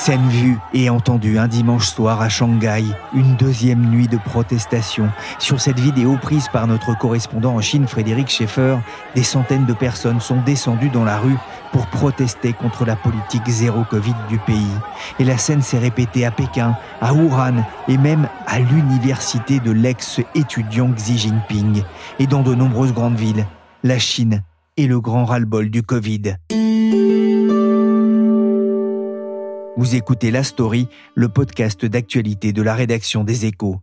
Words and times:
Scène 0.00 0.28
vue 0.28 0.58
et 0.72 0.88
entendue 0.88 1.38
un 1.38 1.46
dimanche 1.46 1.86
soir 1.86 2.22
à 2.22 2.30
Shanghai, 2.30 2.84
une 3.12 3.36
deuxième 3.36 3.84
nuit 3.90 4.08
de 4.08 4.16
protestation. 4.16 5.10
Sur 5.38 5.60
cette 5.60 5.78
vidéo 5.78 6.16
prise 6.16 6.48
par 6.48 6.66
notre 6.66 6.96
correspondant 6.96 7.56
en 7.56 7.60
Chine, 7.60 7.86
Frédéric 7.86 8.30
Schaeffer, 8.30 8.78
des 9.14 9.22
centaines 9.22 9.66
de 9.66 9.74
personnes 9.74 10.20
sont 10.20 10.40
descendues 10.40 10.88
dans 10.88 11.04
la 11.04 11.18
rue 11.18 11.36
pour 11.70 11.86
protester 11.88 12.54
contre 12.54 12.86
la 12.86 12.96
politique 12.96 13.46
zéro 13.46 13.84
Covid 13.84 14.14
du 14.30 14.38
pays. 14.38 14.72
Et 15.18 15.24
la 15.24 15.36
scène 15.36 15.60
s'est 15.60 15.78
répétée 15.78 16.24
à 16.24 16.30
Pékin, 16.30 16.76
à 17.02 17.12
Wuhan 17.12 17.62
et 17.86 17.98
même 17.98 18.26
à 18.46 18.58
l'université 18.58 19.60
de 19.60 19.70
l'ex-étudiant 19.70 20.90
Xi 20.92 21.18
Jinping 21.18 21.82
et 22.18 22.26
dans 22.26 22.42
de 22.42 22.54
nombreuses 22.54 22.94
grandes 22.94 23.16
villes. 23.16 23.44
La 23.82 23.98
Chine 23.98 24.44
est 24.76 24.86
le 24.86 25.00
grand 25.00 25.24
ras-le-bol 25.24 25.70
du 25.70 25.82
Covid. 25.82 26.34
Vous 29.74 29.94
écoutez 29.94 30.30
La 30.30 30.44
Story, 30.44 30.86
le 31.14 31.30
podcast 31.30 31.86
d'actualité 31.86 32.52
de 32.52 32.60
la 32.60 32.74
rédaction 32.74 33.24
des 33.24 33.46
Échos. 33.46 33.80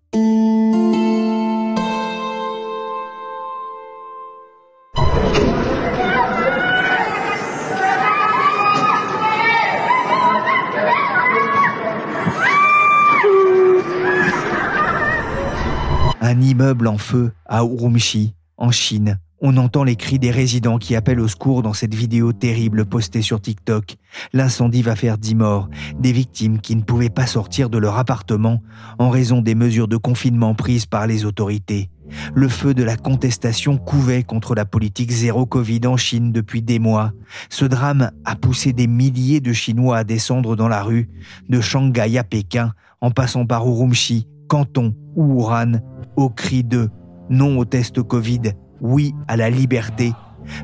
Un 16.22 16.40
immeuble 16.40 16.88
en 16.88 17.00
feu 17.00 17.32
à 17.48 17.64
Urumqi, 17.64 18.36
en 18.58 18.70
Chine. 18.70 19.20
On 19.40 19.58
entend 19.58 19.84
les 19.84 19.96
cris 19.96 20.18
des 20.18 20.32
résidents 20.32 20.80
qui 20.80 20.96
appellent 20.96 21.20
au 21.20 21.28
secours 21.28 21.62
dans 21.62 21.74
cette 21.74 21.94
vidéo 21.94 22.34
terrible 22.34 22.86
postée 22.86 23.22
sur 23.22 23.40
TikTok. 23.40 23.98
L'incendie 24.34 24.82
va 24.82 24.96
faire 24.96 25.20
10 25.20 25.36
morts, 25.36 25.70
des 26.00 26.12
victimes 26.12 26.60
qui 26.60 26.76
ne 26.76 26.82
pouvaient 26.82 27.12
pas 27.12 27.28
sortir 27.28 27.70
de 27.70 27.78
leur 27.78 28.00
appartement 28.00 28.64
en 28.98 29.12
raison 29.12 29.44
des 29.44 29.54
mesures 29.54 29.88
de 29.88 29.98
confinement 29.98 30.56
prises 30.56 30.88
par 30.88 31.06
les 31.06 31.24
autorités. 31.24 31.92
Le 32.34 32.48
feu 32.48 32.74
de 32.74 32.82
la 32.82 32.98
contestation 32.98 33.78
couvait 33.78 34.24
contre 34.24 34.56
la 34.56 34.66
politique 34.66 35.12
zéro 35.12 35.46
Covid 35.46 35.82
en 35.86 35.98
Chine 35.98 36.32
depuis 36.32 36.64
des 36.64 36.80
mois. 36.80 37.12
Ce 37.50 37.66
drame 37.66 38.10
a 38.26 38.36
poussé 38.36 38.74
des 38.74 38.88
milliers 38.88 39.42
de 39.42 39.54
Chinois 39.54 39.98
à 39.98 40.04
descendre 40.04 40.56
dans 40.56 40.68
la 40.68 40.82
rue, 40.82 41.10
de 41.48 41.62
Shanghai 41.62 42.18
à 42.18 42.24
Pékin, 42.24 42.74
en 43.02 43.12
passant 43.12 43.46
par 43.46 43.68
Urumqi, 43.68 44.28
Canton 44.48 44.96
ou 45.16 45.44
Wuhan, 45.44 45.82
au 46.16 46.30
cri 46.30 46.64
de 46.64 46.90
non 47.30 47.60
au 47.60 47.66
test 47.66 48.02
Covid, 48.02 48.54
oui 48.82 49.14
à 49.28 49.38
la 49.38 49.50
liberté, 49.50 50.14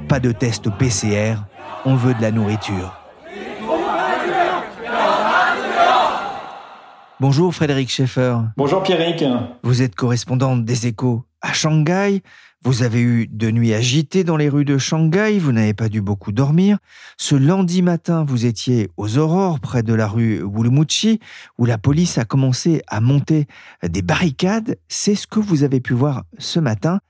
pas 0.08 0.20
de 0.20 0.32
test 0.32 0.70
PCR, 0.78 1.36
on 1.86 1.96
veut 1.96 2.14
de 2.14 2.22
la 2.22 2.32
nourriture. 2.32 2.94
Bonjour 7.20 7.54
Frédéric 7.54 7.90
Schaeffer. 7.90 8.36
Bonjour 8.58 8.84
Pierrick. 8.84 9.24
Vous 9.64 9.82
êtes 9.82 9.96
correspondant 9.96 10.58
des 10.58 10.88
échos 10.88 11.24
à 11.42 11.54
Shanghai. 11.54 12.22
Vous 12.66 12.82
avez 12.82 13.02
eu 13.02 13.28
de 13.28 13.52
nuits 13.52 13.74
agitées 13.74 14.24
dans 14.24 14.38
les 14.38 14.48
rues 14.48 14.64
de 14.64 14.78
Shanghai, 14.78 15.38
vous 15.38 15.52
n'avez 15.52 15.74
pas 15.74 15.90
dû 15.90 16.02
beaucoup 16.02 16.32
dormir. 16.32 16.78
Ce 17.18 17.36
lundi 17.36 17.82
matin, 17.82 18.24
vous 18.24 18.46
étiez 18.46 18.90
aux 18.96 19.18
aurores 19.18 19.60
près 19.60 19.84
de 19.84 19.94
la 19.94 20.08
rue 20.08 20.42
Wulumuchi, 20.42 21.20
où 21.58 21.66
la 21.66 21.78
police 21.78 22.18
a 22.18 22.24
commencé 22.24 22.82
à 22.88 23.02
monter 23.02 23.48
des 23.84 24.02
barricades. 24.02 24.78
C'est 24.88 25.16
ce 25.16 25.28
que 25.28 25.42
vous 25.42 25.64
avez 25.64 25.82
pu 25.82 25.94
voir 25.94 26.24
ce 26.38 26.62
matin. 26.62 27.02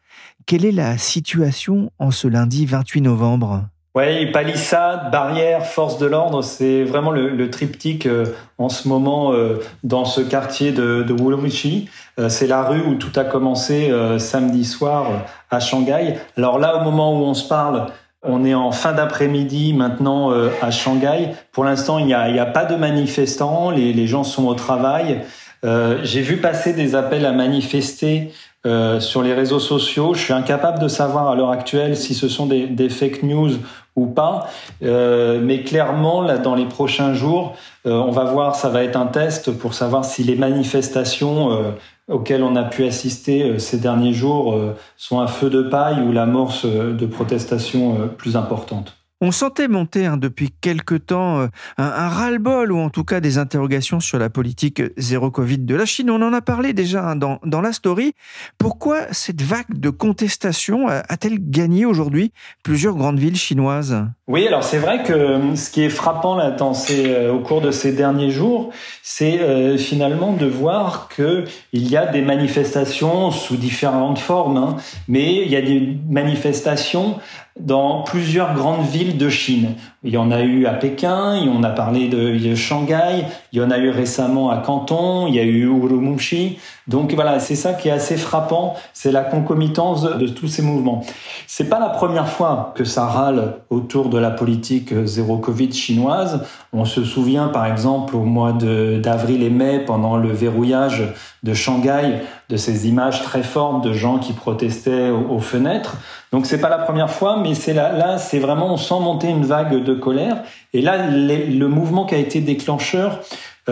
Quelle 0.47 0.65
est 0.65 0.71
la 0.71 0.97
situation 0.97 1.91
en 1.99 2.09
ce 2.09 2.27
lundi 2.27 2.65
28 2.65 3.01
novembre? 3.01 3.67
Oui, 3.95 4.25
palissade, 4.31 5.11
barrière, 5.11 5.67
force 5.67 5.99
de 5.99 6.07
l'ordre, 6.07 6.41
c'est 6.41 6.83
vraiment 6.83 7.11
le, 7.11 7.49
triptyque 7.51 8.07
euh, 8.07 8.25
en 8.57 8.67
ce 8.67 8.87
moment 8.87 9.33
euh, 9.33 9.59
dans 9.83 10.03
ce 10.03 10.19
quartier 10.19 10.71
de, 10.71 11.03
de 11.03 11.13
euh, 11.13 11.87
c'est 12.27 12.47
la 12.47 12.63
rue 12.63 12.81
où 12.81 12.95
tout 12.95 13.17
a 13.19 13.23
commencé 13.23 13.91
samedi 14.19 14.65
soir 14.65 15.07
à 15.49 15.59
Shanghai. 15.59 16.15
Alors 16.37 16.59
là, 16.59 16.77
au 16.77 16.83
moment 16.83 17.19
où 17.19 17.23
on 17.23 17.33
se 17.33 17.47
parle, 17.47 17.87
on 18.21 18.45
est 18.45 18.53
en 18.53 18.71
fin 18.71 18.93
d'après-midi 18.93 19.73
maintenant 19.73 20.31
à 20.61 20.71
Shanghai. 20.71 21.29
Pour 21.51 21.63
l'instant, 21.63 21.97
il 21.97 22.05
n'y 22.05 22.13
a, 22.13 22.21
a, 22.21 22.45
pas 22.45 22.65
de 22.65 22.75
manifestants, 22.75 23.71
les, 23.71 23.93
les 23.93 24.07
gens 24.07 24.23
sont 24.23 24.45
au 24.45 24.53
travail. 24.53 25.21
J'ai 25.63 26.21
vu 26.21 26.37
passer 26.37 26.73
des 26.73 26.95
appels 26.95 27.25
à 27.25 27.31
manifester 27.31 28.31
euh, 28.65 29.01
sur 29.01 29.21
les 29.23 29.33
réseaux 29.33 29.59
sociaux. 29.59 30.13
Je 30.13 30.21
suis 30.21 30.31
incapable 30.31 30.79
de 30.79 30.87
savoir 30.87 31.27
à 31.27 31.35
l'heure 31.35 31.51
actuelle 31.51 31.97
si 31.97 32.13
ce 32.13 32.29
sont 32.29 32.45
des, 32.45 32.65
des 32.65 32.87
fake 32.87 33.21
news 33.23 33.51
ou 33.95 34.07
pas. 34.07 34.49
Euh, 34.81 35.39
mais 35.41 35.63
clairement, 35.63 36.21
là, 36.21 36.37
dans 36.37 36.55
les 36.55 36.65
prochains 36.65 37.13
jours, 37.13 37.55
euh, 37.85 37.91
on 37.91 38.11
va 38.11 38.23
voir, 38.25 38.55
ça 38.55 38.69
va 38.69 38.83
être 38.83 38.95
un 38.95 39.05
test 39.05 39.51
pour 39.51 39.73
savoir 39.73 40.05
si 40.05 40.23
les 40.23 40.35
manifestations 40.35 41.51
euh, 41.51 41.71
auxquelles 42.07 42.43
on 42.43 42.55
a 42.55 42.63
pu 42.63 42.85
assister 42.85 43.59
ces 43.59 43.77
derniers 43.77 44.13
jours 44.13 44.59
sont 44.97 45.21
un 45.21 45.27
feu 45.27 45.49
de 45.49 45.61
paille 45.61 46.01
ou 46.01 46.11
l'amorce 46.11 46.65
de 46.65 47.05
protestations 47.05 48.09
plus 48.17 48.35
importantes. 48.35 48.97
On 49.25 49.31
sentait 49.31 49.69
monter 49.69 50.05
hein, 50.05 50.17
depuis 50.17 50.49
quelque 50.59 50.95
temps 50.95 51.39
euh, 51.39 51.47
un, 51.77 52.09
ras-le-bol 52.09 52.73
ou 52.73 52.77
en 52.77 52.89
tout 52.89 53.05
cas 53.05 53.21
des 53.21 53.37
interrogations 53.37 54.01
sur 54.01 54.19
la 54.19 54.29
politique 54.29 54.81
zéro 54.97 55.31
Covid 55.31 55.59
de 55.59 55.75
la 55.75 55.85
Chine. 55.85 56.11
On 56.11 56.21
en 56.21 56.33
a 56.33 56.41
parlé 56.41 56.73
déjà 56.73 57.11
hein, 57.11 57.15
dans, 57.15 57.61
la 57.61 57.71
story. 57.71 58.15
Pourquoi 58.57 59.03
cette 59.11 59.41
vague 59.41 59.79
de 59.79 59.89
contestation 59.89 60.89
euh, 60.89 60.99
a-t-elle 61.07 61.37
gagné 61.39 61.85
aujourd'hui 61.85 62.33
plusieurs 62.63 62.95
grandes 62.95 63.17
villes 63.17 63.37
chinoises? 63.37 63.95
Oui, 64.27 64.45
alors 64.45 64.65
c'est 64.65 64.77
vrai 64.77 65.03
que 65.03 65.13
euh, 65.13 65.55
ce 65.55 65.71
qui 65.71 65.83
est 65.83 65.89
frappant 65.89 66.35
là 66.35 66.51
dans 66.51 66.73
au 66.73 67.39
cours 67.39 67.61
de 67.61 67.71
ces 67.71 67.93
derniers 67.93 68.31
jours, 68.31 68.71
c'est 69.03 69.77
finalement 69.77 70.33
de 70.33 70.47
voir 70.47 71.07
que 71.07 71.45
il 71.71 71.87
y 71.87 71.95
a 71.95 72.07
des 72.07 72.21
manifestations 72.21 73.31
sous 73.31 73.55
différentes 73.55 74.19
formes, 74.19 74.57
hein, 74.57 74.75
mais 75.07 75.43
il 75.43 75.49
y 75.49 75.55
a 75.55 75.61
des 75.61 75.95
manifestations 76.09 77.19
dans 77.59 78.01
plusieurs 78.01 78.55
grandes 78.55 78.85
villes 78.87 79.17
de 79.17 79.29
Chine. 79.29 79.75
Il 80.03 80.11
y 80.11 80.17
en 80.17 80.31
a 80.31 80.41
eu 80.41 80.65
à 80.65 80.73
Pékin, 80.73 81.35
en 81.49 81.63
a 81.63 81.69
parlé 81.69 82.07
de 82.07 82.55
Shanghai, 82.55 83.25
il 83.53 83.59
y 83.59 83.61
en 83.61 83.69
a 83.69 83.77
eu 83.77 83.91
récemment 83.91 84.49
à 84.49 84.57
Canton, 84.57 85.27
il 85.27 85.35
y 85.35 85.39
a 85.39 85.43
eu 85.43 85.67
Urumqi. 85.67 86.57
Donc 86.87 87.13
voilà, 87.13 87.39
c'est 87.39 87.55
ça 87.55 87.73
qui 87.73 87.87
est 87.87 87.91
assez 87.91 88.17
frappant, 88.17 88.73
c'est 88.93 89.11
la 89.11 89.21
concomitance 89.21 90.01
de 90.01 90.27
tous 90.27 90.47
ces 90.47 90.63
mouvements. 90.63 91.01
C'est 91.45 91.69
pas 91.69 91.79
la 91.79 91.89
première 91.89 92.27
fois 92.27 92.73
que 92.75 92.83
ça 92.83 93.05
râle 93.05 93.57
autour 93.69 94.09
de 94.09 94.17
la 94.17 94.31
politique 94.31 94.91
zéro 95.05 95.37
Covid 95.37 95.71
chinoise. 95.71 96.43
On 96.73 96.83
se 96.83 97.03
souvient 97.03 97.47
par 97.47 97.67
exemple 97.67 98.15
au 98.15 98.23
mois 98.23 98.53
d'avril 98.53 99.43
et 99.43 99.51
mai 99.51 99.83
pendant 99.85 100.17
le 100.17 100.31
verrouillage 100.31 101.03
de 101.43 101.53
Shanghai 101.53 102.21
de 102.49 102.57
ces 102.57 102.87
images 102.87 103.21
très 103.23 103.43
fortes 103.43 103.83
de 103.83 103.93
gens 103.93 104.17
qui 104.17 104.33
protestaient 104.33 105.09
aux, 105.09 105.39
fenêtres. 105.39 105.97
Donc 106.31 106.45
c'est 106.45 106.59
pas 106.59 106.69
la 106.69 106.77
première 106.77 107.09
fois, 107.09 107.37
mais 107.41 107.53
c'est 107.53 107.73
là, 107.73 107.91
là 107.91 108.17
c'est 108.17 108.39
vraiment 108.39 108.73
on 108.73 108.77
sent 108.77 108.99
monter 108.99 109.29
une 109.29 109.45
vague 109.45 109.83
de 109.83 109.93
colère. 109.93 110.43
Et 110.73 110.81
là, 110.81 111.07
le 111.07 111.67
mouvement 111.67 112.05
qui 112.05 112.15
a 112.15 112.17
été 112.17 112.41
déclencheur, 112.41 113.19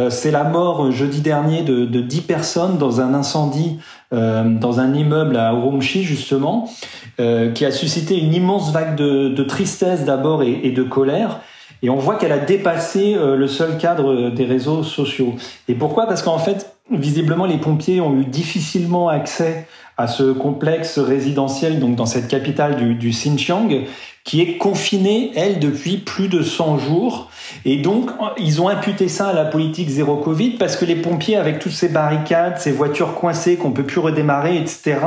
c'est 0.09 0.31
la 0.31 0.43
mort 0.43 0.85
euh, 0.85 0.91
jeudi 0.91 1.21
dernier 1.21 1.63
de, 1.63 1.85
de 1.85 2.01
10 2.01 2.21
personnes 2.21 2.77
dans 2.77 3.01
un 3.01 3.13
incendie 3.13 3.79
euh, 4.13 4.43
dans 4.43 4.79
un 4.79 4.93
immeuble 4.93 5.37
à 5.37 5.53
Urumqi 5.53 6.03
justement, 6.03 6.69
qui 7.53 7.65
a 7.65 7.71
suscité 7.71 8.17
une 8.17 8.33
immense 8.33 8.71
vague 8.71 8.95
de, 8.95 9.29
de 9.29 9.43
tristesse 9.43 10.05
d'abord 10.05 10.41
et, 10.41 10.61
et, 10.63 10.71
de 10.71 10.81
colère. 10.81 11.39
Et 11.83 11.89
on 11.91 11.97
voit 11.97 12.15
qu'elle 12.15 12.31
a 12.31 12.39
dépassé 12.39 13.15
le 13.15 13.47
seul 13.47 13.77
cadre 13.77 14.31
des 14.31 14.45
réseaux 14.45 14.81
sociaux. 14.81 15.35
Et 15.67 15.75
pourquoi? 15.75 16.07
Parce 16.07 16.23
qu'en 16.23 16.39
fait, 16.39 16.73
visiblement, 16.89 17.45
les 17.45 17.59
pompiers 17.59 18.01
ont 18.01 18.19
eu 18.19 18.25
difficilement 18.25 19.07
accès 19.07 19.67
à 19.97 20.07
ce 20.07 20.31
complexe 20.31 20.99
résidentiel 20.99 21.79
donc 21.79 21.95
dans 21.95 22.05
cette 22.05 22.27
capitale 22.27 22.75
du, 22.75 22.95
du 22.95 23.09
Xinjiang 23.09 23.85
qui 24.23 24.39
est 24.41 24.57
confinée, 24.57 25.31
elle, 25.35 25.59
depuis 25.59 25.97
plus 25.97 26.27
de 26.27 26.43
100 26.43 26.77
jours. 26.77 27.29
Et 27.65 27.77
donc, 27.77 28.11
ils 28.37 28.61
ont 28.61 28.69
imputé 28.69 29.07
ça 29.07 29.29
à 29.29 29.33
la 29.33 29.45
politique 29.45 29.89
zéro 29.89 30.17
Covid 30.17 30.51
parce 30.51 30.75
que 30.75 30.85
les 30.85 30.95
pompiers, 30.95 31.37
avec 31.37 31.57
toutes 31.57 31.71
ces 31.71 31.89
barricades, 31.89 32.59
ces 32.59 32.71
voitures 32.71 33.15
coincées 33.15 33.57
qu'on 33.57 33.71
peut 33.71 33.83
plus 33.83 33.99
redémarrer, 33.99 34.57
etc., 34.57 34.97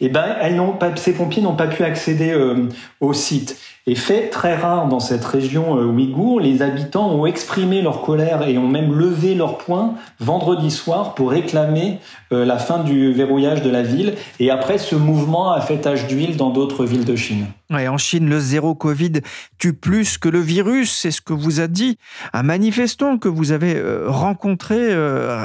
eh 0.00 0.08
ben, 0.08 0.24
elles 0.40 0.56
n'ont 0.56 0.72
pas, 0.72 0.94
ces 0.96 1.12
pompiers 1.12 1.40
n'ont 1.40 1.54
pas 1.54 1.68
pu 1.68 1.84
accéder 1.84 2.32
euh, 2.32 2.68
au 3.00 3.12
site. 3.12 3.56
Et 3.88 3.94
fait 3.94 4.28
très 4.28 4.54
rare 4.54 4.86
dans 4.86 5.00
cette 5.00 5.24
région 5.24 5.78
euh, 5.78 5.86
ouïghour, 5.86 6.40
les 6.40 6.60
habitants 6.60 7.10
ont 7.10 7.24
exprimé 7.24 7.80
leur 7.80 8.02
colère 8.02 8.46
et 8.46 8.58
ont 8.58 8.68
même 8.68 8.92
levé 8.92 9.34
leur 9.34 9.56
poing 9.56 9.94
vendredi 10.20 10.70
soir 10.70 11.14
pour 11.14 11.30
réclamer 11.30 11.98
euh, 12.30 12.44
la 12.44 12.58
fin 12.58 12.80
du 12.80 13.12
verrouillage 13.14 13.62
de 13.62 13.70
la 13.70 13.82
ville. 13.82 14.12
Et 14.40 14.50
après, 14.50 14.78
ce 14.78 14.94
mouvement 14.94 15.52
a 15.52 15.60
fait 15.60 15.78
tache 15.78 16.06
d'huile 16.06 16.36
dans 16.36 16.50
d'autres 16.50 16.84
villes 16.84 17.04
de 17.04 17.16
Chine. 17.16 17.46
Ouais, 17.70 17.88
en 17.88 17.98
Chine, 17.98 18.28
le 18.28 18.40
zéro 18.40 18.74
Covid 18.74 19.12
tue 19.58 19.74
plus 19.74 20.18
que 20.18 20.28
le 20.28 20.40
virus, 20.40 20.92
c'est 20.92 21.10
ce 21.10 21.20
que 21.20 21.32
vous 21.32 21.60
a 21.60 21.66
dit 21.66 21.98
un 22.32 22.42
manifestant 22.42 23.18
que 23.18 23.28
vous 23.28 23.52
avez 23.52 23.76
euh, 23.76 24.06
rencontré 24.08 24.78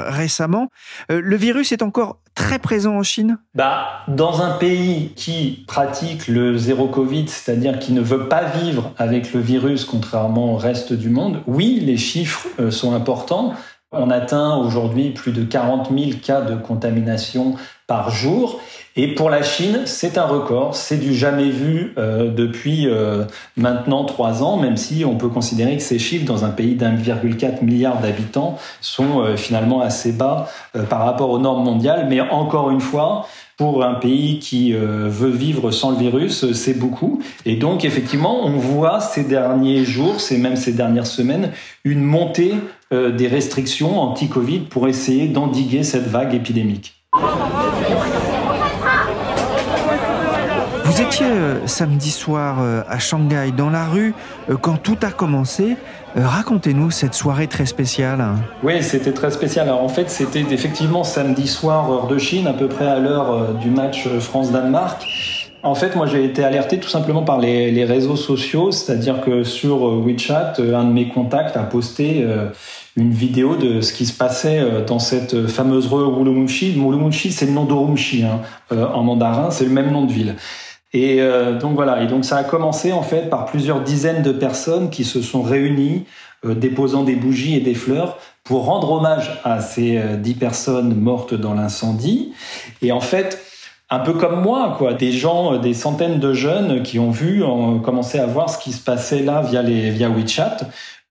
récemment. 0.08 0.68
le 1.08 1.36
virus 1.36 1.72
est 1.72 1.82
encore 1.82 2.18
très 2.34 2.58
présent 2.58 2.96
en 2.96 3.02
Chine? 3.02 3.38
Bah, 3.54 3.86
Dans 4.08 4.42
un 4.42 4.52
pays 4.52 5.12
qui 5.14 5.64
pratique 5.66 6.28
le 6.28 6.56
zéro 6.58 6.88
Covid, 6.88 7.28
c'est-à-dire 7.28 7.78
qui 7.78 7.92
ne 7.92 8.00
veut 8.00 8.28
pas 8.28 8.44
vivre 8.44 8.92
avec 8.98 9.32
le 9.32 9.40
virus 9.40 9.84
contrairement 9.84 10.54
au 10.54 10.56
reste 10.56 10.92
du 10.92 11.08
monde, 11.08 11.42
oui, 11.46 11.80
les 11.80 11.96
chiffres 11.96 12.48
euh, 12.58 12.70
sont 12.70 12.94
importants. 12.94 13.54
On 13.96 14.10
atteint 14.10 14.56
aujourd'hui 14.56 15.10
plus 15.10 15.32
de 15.32 15.44
40 15.44 15.90
000 15.96 16.18
cas 16.22 16.40
de 16.40 16.56
contamination 16.56 17.56
par 17.86 18.10
jour. 18.10 18.60
Et 18.96 19.14
pour 19.14 19.28
la 19.28 19.42
Chine, 19.42 19.80
c'est 19.86 20.18
un 20.18 20.24
record, 20.24 20.76
c'est 20.76 20.98
du 20.98 21.14
jamais 21.14 21.50
vu 21.50 21.94
euh, 21.98 22.30
depuis 22.30 22.88
euh, 22.88 23.24
maintenant 23.56 24.04
trois 24.04 24.44
ans, 24.44 24.56
même 24.56 24.76
si 24.76 25.04
on 25.04 25.16
peut 25.16 25.28
considérer 25.28 25.76
que 25.76 25.82
ces 25.82 25.98
chiffres 25.98 26.24
dans 26.24 26.44
un 26.44 26.50
pays 26.50 26.76
d'1,4 26.76 27.64
milliard 27.64 28.00
d'habitants 28.00 28.56
sont 28.80 29.20
euh, 29.20 29.36
finalement 29.36 29.80
assez 29.80 30.12
bas 30.12 30.48
par 30.88 31.04
rapport 31.04 31.30
aux 31.30 31.40
normes 31.40 31.64
mondiales. 31.64 32.06
Mais 32.08 32.20
encore 32.20 32.70
une 32.70 32.80
fois, 32.80 33.26
pour 33.56 33.84
un 33.84 33.94
pays 33.94 34.38
qui 34.38 34.72
veut 34.72 35.30
vivre 35.30 35.70
sans 35.70 35.90
le 35.90 35.96
virus, 35.96 36.52
c'est 36.52 36.78
beaucoup. 36.78 37.20
Et 37.46 37.56
donc, 37.56 37.84
effectivement, 37.84 38.44
on 38.44 38.56
voit 38.56 39.00
ces 39.00 39.24
derniers 39.24 39.84
jours, 39.84 40.20
c'est 40.20 40.38
même 40.38 40.56
ces 40.56 40.72
dernières 40.72 41.06
semaines, 41.06 41.50
une 41.84 42.02
montée 42.02 42.54
des 42.90 43.28
restrictions 43.28 44.00
anti-Covid 44.00 44.60
pour 44.70 44.88
essayer 44.88 45.28
d'endiguer 45.28 45.82
cette 45.84 46.06
vague 46.06 46.34
épidémique. 46.34 46.94
Vous 50.94 51.02
étiez 51.02 51.26
euh, 51.26 51.66
samedi 51.66 52.12
soir 52.12 52.58
euh, 52.60 52.82
à 52.88 53.00
Shanghai 53.00 53.50
dans 53.50 53.68
la 53.68 53.84
rue 53.84 54.14
euh, 54.48 54.56
quand 54.56 54.76
tout 54.76 54.96
a 55.02 55.10
commencé. 55.10 55.76
Racontez-nous 56.14 56.92
cette 56.92 57.14
soirée 57.14 57.48
très 57.48 57.66
spéciale. 57.66 58.24
Oui, 58.62 58.80
c'était 58.80 59.10
très 59.10 59.32
spécial. 59.32 59.66
Alors 59.66 59.82
en 59.82 59.88
fait, 59.88 60.08
c'était 60.08 60.44
effectivement 60.52 61.02
samedi 61.02 61.48
soir, 61.48 61.90
heure 61.90 62.06
de 62.06 62.16
Chine, 62.16 62.46
à 62.46 62.52
peu 62.52 62.68
près 62.68 62.86
à 62.86 63.00
l'heure 63.00 63.54
du 63.54 63.70
match 63.70 64.06
France-Danemark. 64.20 65.04
En 65.64 65.74
fait, 65.74 65.96
moi, 65.96 66.06
j'ai 66.06 66.24
été 66.24 66.44
alerté 66.44 66.78
tout 66.78 66.88
simplement 66.88 67.24
par 67.24 67.40
les, 67.40 67.84
réseaux 67.84 68.14
sociaux, 68.14 68.70
c'est-à-dire 68.70 69.20
que 69.22 69.42
sur 69.42 69.82
WeChat, 70.04 70.54
un 70.60 70.84
de 70.84 70.92
mes 70.92 71.08
contacts 71.08 71.56
a 71.56 71.64
posté 71.64 72.24
une 72.96 73.10
vidéo 73.10 73.56
de 73.56 73.80
ce 73.80 73.92
qui 73.92 74.06
se 74.06 74.16
passait 74.16 74.62
dans 74.86 75.00
cette 75.00 75.48
fameuse 75.48 75.88
rue 75.88 76.04
Urumqi. 76.04 76.76
Urumqi, 76.78 77.32
c'est 77.32 77.46
le 77.46 77.52
nom 77.52 77.64
d'Urumqi 77.64 78.22
hein, 78.22 78.40
en 78.70 79.02
mandarin, 79.02 79.50
c'est 79.50 79.64
le 79.64 79.72
même 79.72 79.90
nom 79.90 80.04
de 80.04 80.12
ville. 80.12 80.36
Et 80.94 81.20
euh, 81.20 81.58
donc 81.58 81.74
voilà, 81.74 82.02
et 82.02 82.06
donc 82.06 82.24
ça 82.24 82.36
a 82.36 82.44
commencé 82.44 82.92
en 82.92 83.02
fait 83.02 83.28
par 83.28 83.46
plusieurs 83.46 83.80
dizaines 83.80 84.22
de 84.22 84.30
personnes 84.30 84.90
qui 84.90 85.04
se 85.04 85.20
sont 85.20 85.42
réunies, 85.42 86.04
euh, 86.46 86.54
déposant 86.54 87.02
des 87.02 87.16
bougies 87.16 87.56
et 87.56 87.60
des 87.60 87.74
fleurs 87.74 88.16
pour 88.44 88.66
rendre 88.66 88.92
hommage 88.92 89.40
à 89.42 89.60
ces 89.60 89.98
euh, 89.98 90.16
dix 90.16 90.34
personnes 90.34 90.94
mortes 90.94 91.34
dans 91.34 91.52
l'incendie. 91.52 92.32
Et 92.80 92.92
en 92.92 93.00
fait, 93.00 93.42
un 93.90 93.98
peu 93.98 94.12
comme 94.12 94.40
moi, 94.40 94.76
quoi, 94.78 94.94
des 94.94 95.10
gens, 95.10 95.58
des 95.58 95.74
centaines 95.74 96.20
de 96.20 96.32
jeunes 96.32 96.84
qui 96.84 97.00
ont 97.00 97.10
vu, 97.10 97.42
ont 97.42 97.80
commencé 97.80 98.20
à 98.20 98.26
voir 98.26 98.48
ce 98.48 98.58
qui 98.58 98.70
se 98.70 98.82
passait 98.82 99.22
là 99.22 99.42
via 99.42 99.62
les 99.62 99.90
via 99.90 100.08
WeChat, 100.08 100.58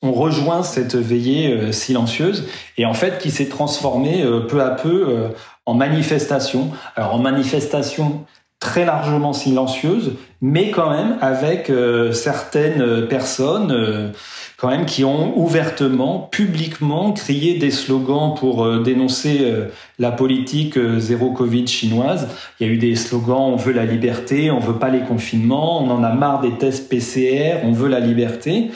ont 0.02 0.14
rejoint 0.14 0.64
cette 0.64 0.96
veillée 0.96 1.72
silencieuse 1.72 2.46
et 2.78 2.86
en 2.86 2.94
fait 2.94 3.20
qui 3.20 3.32
s'est 3.32 3.48
transformée 3.48 4.26
peu 4.50 4.62
à 4.62 4.72
peu 4.72 5.30
en 5.66 5.76
manifestation. 5.76 6.72
Alors 6.98 7.16
en 7.16 7.20
manifestation 7.20 8.26
très 8.63 8.86
largement 8.86 9.33
silencieuse, 9.33 10.13
mais 10.42 10.71
quand 10.71 10.89
même 10.89 11.18
avec 11.19 11.69
euh, 11.69 12.13
certaines 12.13 13.07
personnes 13.07 13.74
euh, 13.74 14.07
quand 14.56 14.69
même 14.69 14.86
qui 14.86 15.04
ont 15.04 15.38
ouvertement, 15.38 16.30
publiquement 16.31 17.12
crié 17.12 17.60
des 17.60 17.71
slogans 17.71 18.33
pour 18.39 18.63
euh, 18.63 18.81
dénoncer 18.81 19.54
la 20.00 20.12
politique 20.12 20.80
zéro 20.98 21.31
Covid 21.31 21.68
chinoise. 21.68 22.30
Il 22.60 22.68
y 22.68 22.69
a 22.69 22.74
eu 22.74 22.77
des 22.77 22.95
slogans 22.95 23.51
on 23.51 23.57
veut 23.57 23.74
la 23.74 23.86
liberté, 23.86 24.50
on 24.50 24.60
veut 24.60 24.80
pas 24.80 24.89
les 24.89 25.01
confinements, 25.01 25.83
on 25.83 25.89
en 25.92 26.01
a 26.01 26.13
marre 26.13 26.39
des 26.39 26.51
tests 26.51 26.89
PCR, 26.89 27.65
on 27.65 27.74
veut 27.74 27.89
la 27.89 28.00
liberté. 28.00 28.71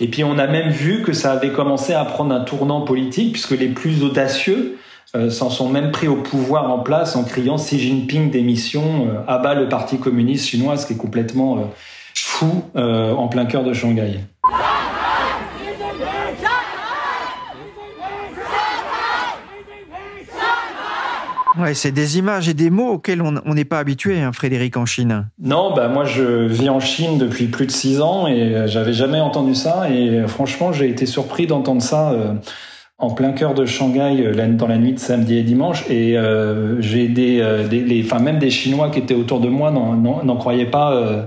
Et 0.00 0.08
puis 0.08 0.24
on 0.24 0.38
a 0.38 0.46
même 0.46 0.70
vu 0.70 1.02
que 1.02 1.12
ça 1.12 1.32
avait 1.32 1.52
commencé 1.52 1.92
à 1.92 2.06
prendre 2.06 2.34
un 2.34 2.40
tournant 2.40 2.80
politique 2.80 3.32
puisque 3.32 3.58
les 3.58 3.68
plus 3.68 4.02
audacieux 4.02 4.78
s'en 5.30 5.50
sont 5.50 5.68
même 5.68 5.92
pris 5.92 6.08
au 6.08 6.16
pouvoir 6.16 6.70
en 6.70 6.80
place 6.80 7.16
en 7.16 7.24
criant 7.24 7.56
Xi 7.56 7.78
Jinping 7.78 8.30
démission, 8.30 9.08
euh, 9.08 9.20
abat 9.26 9.54
le 9.54 9.68
Parti 9.68 9.98
communiste 9.98 10.46
chinois, 10.46 10.76
ce 10.76 10.86
qui 10.86 10.94
est 10.94 10.96
complètement 10.96 11.58
euh, 11.58 11.62
fou 12.14 12.64
en 12.74 13.28
plein 13.28 13.46
cœur 13.46 13.62
de 13.62 13.72
Shanghai. 13.72 14.20
Ouais, 21.58 21.72
c'est 21.72 21.92
des 21.92 22.18
images 22.18 22.50
et 22.50 22.54
des 22.54 22.68
mots 22.68 22.90
auxquels 22.90 23.22
on 23.22 23.54
n'est 23.54 23.64
pas 23.64 23.78
habitué, 23.78 24.20
hein, 24.20 24.30
Frédéric, 24.32 24.76
en 24.76 24.84
Chine. 24.84 25.28
Non, 25.40 25.74
bah 25.74 25.88
moi 25.88 26.04
je 26.04 26.46
vis 26.46 26.68
en 26.68 26.80
Chine 26.80 27.16
depuis 27.16 27.46
plus 27.46 27.66
de 27.66 27.70
six 27.70 28.02
ans 28.02 28.26
et 28.26 28.64
j'avais 28.66 28.92
jamais 28.92 29.20
entendu 29.20 29.54
ça 29.54 29.88
et 29.90 30.26
franchement 30.28 30.72
j'ai 30.72 30.90
été 30.90 31.06
surpris 31.06 31.46
d'entendre 31.46 31.80
ça 31.80 32.12
en 32.98 33.10
plein 33.10 33.32
cœur 33.32 33.54
de 33.54 33.66
Shanghai 33.66 34.24
euh, 34.24 34.48
dans 34.52 34.66
la 34.66 34.78
nuit 34.78 34.94
de 34.94 34.98
samedi 34.98 35.36
et 35.36 35.42
dimanche 35.42 35.84
et 35.90 36.16
euh, 36.16 36.80
j'ai 36.80 37.08
des, 37.08 37.40
euh, 37.40 37.68
des 37.68 38.02
enfin 38.04 38.20
même 38.20 38.38
des 38.38 38.50
Chinois 38.50 38.88
qui 38.90 39.00
étaient 39.00 39.14
autour 39.14 39.40
de 39.40 39.48
moi 39.48 39.70
n'en 39.70 40.36
croyaient 40.36 40.70
pas 40.70 40.94
euh, 40.94 41.22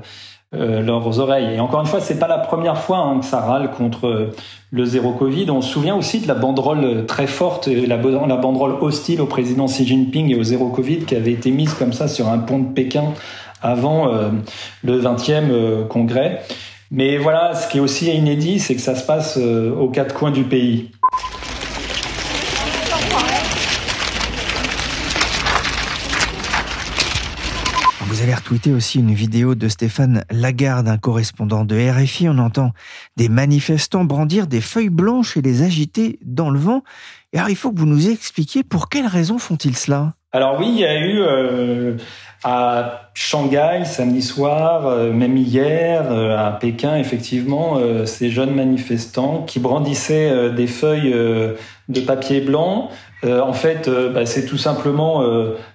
euh, 0.56 0.82
leurs 0.82 1.20
oreilles. 1.20 1.54
Et 1.54 1.60
encore 1.60 1.82
une 1.82 1.86
fois, 1.86 2.00
c'est 2.00 2.18
pas 2.18 2.28
la 2.28 2.40
première 2.40 2.80
fois 2.80 2.98
hein, 2.98 3.20
que 3.20 3.26
ça 3.26 3.40
râle 3.40 3.70
contre 3.70 4.32
le 4.72 4.86
zéro 4.86 5.12
Covid. 5.12 5.52
On 5.52 5.62
se 5.62 5.72
souvient 5.72 5.96
aussi 5.96 6.22
de 6.22 6.28
la 6.28 6.34
banderole 6.34 7.06
très 7.06 7.28
forte, 7.28 7.68
la, 7.68 7.98
la 7.98 8.38
banderole 8.38 8.76
hostile 8.82 9.22
au 9.22 9.28
président 9.28 9.66
Xi 9.66 9.86
Jinping 9.86 10.32
et 10.32 10.36
au 10.36 10.44
zéro 10.44 10.70
Covid 10.70 11.02
qui 11.06 11.16
avait 11.16 11.34
été 11.34 11.52
mise 11.52 11.76
comme 11.76 11.94
ça 11.94 12.08
sur 12.08 12.28
un 12.30 12.40
pont 12.40 12.58
de 12.58 12.74
Pékin 12.74 13.04
avant 13.62 14.08
le 14.84 15.02
20e 15.02 15.88
congrès. 15.88 16.42
Mais 16.90 17.18
voilà, 17.18 17.54
ce 17.54 17.68
qui 17.68 17.78
est 17.78 17.82
aussi 17.82 18.10
inédit, 18.10 18.60
c'est 18.60 18.74
que 18.74 18.82
ça 18.82 18.96
se 18.96 19.06
passe 19.06 19.38
aux 19.38 19.90
quatre 19.90 20.16
coins 20.16 20.32
du 20.32 20.46
pays. 20.46 20.90
Vous 28.20 28.26
avez 28.26 28.36
retweeté 28.36 28.74
aussi 28.74 29.00
une 29.00 29.14
vidéo 29.14 29.56
de 29.56 29.70
Stéphane 29.70 30.26
Lagarde, 30.30 30.90
un 30.90 30.98
correspondant 30.98 31.64
de 31.64 31.78
RFI. 31.78 32.28
On 32.28 32.38
entend 32.38 32.74
des 33.16 33.30
manifestants 33.30 34.04
brandir 34.04 34.46
des 34.46 34.60
feuilles 34.60 34.90
blanches 34.90 35.38
et 35.38 35.42
les 35.42 35.64
agiter 35.64 36.20
dans 36.26 36.50
le 36.50 36.60
vent. 36.60 36.84
Et 37.32 37.38
alors, 37.38 37.50
il 37.50 37.56
faut 37.56 37.72
que 37.72 37.80
vous 37.80 37.86
nous 37.86 38.10
expliquiez 38.10 38.64
pour 38.64 38.90
quelles 38.90 39.08
raisons 39.08 39.38
font-ils 39.38 39.78
cela? 39.78 40.16
Alors 40.34 40.60
oui, 40.60 40.66
il 40.68 40.80
y 40.80 40.86
a 40.86 41.00
eu 41.00 41.22
euh, 41.22 41.96
à 42.44 43.10
Shanghai 43.14 43.84
samedi 43.86 44.22
soir, 44.22 44.86
euh, 44.86 45.14
même 45.14 45.38
hier 45.38 46.12
euh, 46.12 46.38
à 46.38 46.52
Pékin, 46.52 46.98
effectivement, 46.98 47.80
ces 48.06 48.30
jeunes 48.30 48.54
manifestants 48.54 49.44
qui 49.44 49.62
brandissaient 49.62 50.52
des 50.52 50.68
feuilles 50.68 51.14
de 51.14 52.00
papier 52.02 52.42
blanc. 52.42 52.90
en 53.24 53.54
fait, 53.54 53.90
bah, 53.90 54.26
c'est 54.26 54.46
tout 54.46 54.58
simplement 54.58 55.24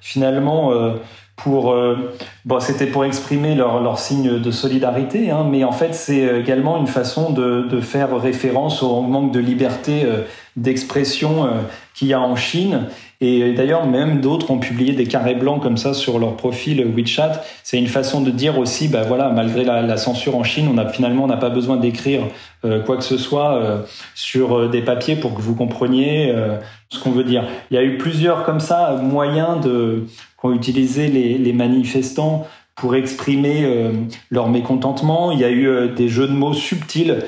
finalement 0.02 0.94
pour 1.36 1.72
euh, 1.72 2.14
bon 2.44 2.60
c'était 2.60 2.86
pour 2.86 3.04
exprimer 3.04 3.54
leur, 3.54 3.80
leur 3.82 3.98
signe 3.98 4.38
de 4.38 4.50
solidarité 4.50 5.30
hein, 5.30 5.44
mais 5.48 5.64
en 5.64 5.72
fait 5.72 5.94
c'est 5.94 6.40
également 6.40 6.78
une 6.78 6.86
façon 6.86 7.30
de, 7.30 7.66
de, 7.68 7.80
faire 7.80 8.16
référence 8.20 8.82
au 8.82 9.00
manque 9.00 9.32
de 9.32 9.40
liberté 9.40 10.04
euh, 10.04 10.22
d'expression 10.56 11.44
euh, 11.44 11.48
qu'il 11.94 12.08
y 12.08 12.12
a 12.12 12.20
en 12.20 12.36
Chine. 12.36 12.86
Et 13.20 13.52
d'ailleurs 13.52 13.86
même 13.86 14.20
d'autres 14.20 14.50
ont 14.50 14.58
publié 14.58 14.92
des 14.92 15.06
carrés 15.06 15.34
blancs 15.34 15.62
comme 15.62 15.76
ça 15.76 15.94
sur 15.94 16.18
leur 16.18 16.36
profil 16.36 16.84
WeChat. 16.94 17.42
C'est 17.62 17.78
une 17.78 17.86
façon 17.86 18.20
de 18.20 18.30
dire 18.30 18.58
aussi 18.58 18.88
bah 18.88 19.02
voilà 19.06 19.30
malgré 19.30 19.64
la, 19.64 19.96
censure 19.96 20.36
en 20.36 20.44
Chine 20.44 20.68
on 20.72 20.76
a 20.76 20.88
finalement 20.88 21.24
on 21.24 21.28
n'a 21.28 21.36
pas 21.36 21.50
besoin 21.50 21.76
d'écrire 21.76 22.22
quoi 22.84 22.96
que 22.96 23.04
ce 23.04 23.16
soit 23.16 23.84
sur 24.14 24.68
des 24.68 24.82
papiers 24.82 25.16
pour 25.16 25.34
que 25.34 25.40
vous 25.40 25.54
compreniez 25.54 26.34
ce 26.88 26.98
qu'on 26.98 27.12
veut 27.12 27.24
dire. 27.24 27.44
Il 27.70 27.74
y 27.74 27.78
a 27.78 27.82
eu 27.82 27.96
plusieurs 27.96 28.44
comme 28.44 28.60
ça 28.60 28.98
moyens 29.02 29.60
de 29.62 30.06
qu'ont 30.36 30.52
utilisé 30.52 31.08
les, 31.08 31.38
les, 31.38 31.52
manifestants 31.52 32.46
pour 32.76 32.94
exprimer 32.96 33.66
leur 34.30 34.48
mécontentement. 34.48 35.30
Il 35.30 35.38
y 35.38 35.44
a 35.44 35.50
eu 35.50 35.88
des 35.94 36.08
jeux 36.08 36.26
de 36.26 36.32
mots 36.32 36.52
subtils, 36.52 37.18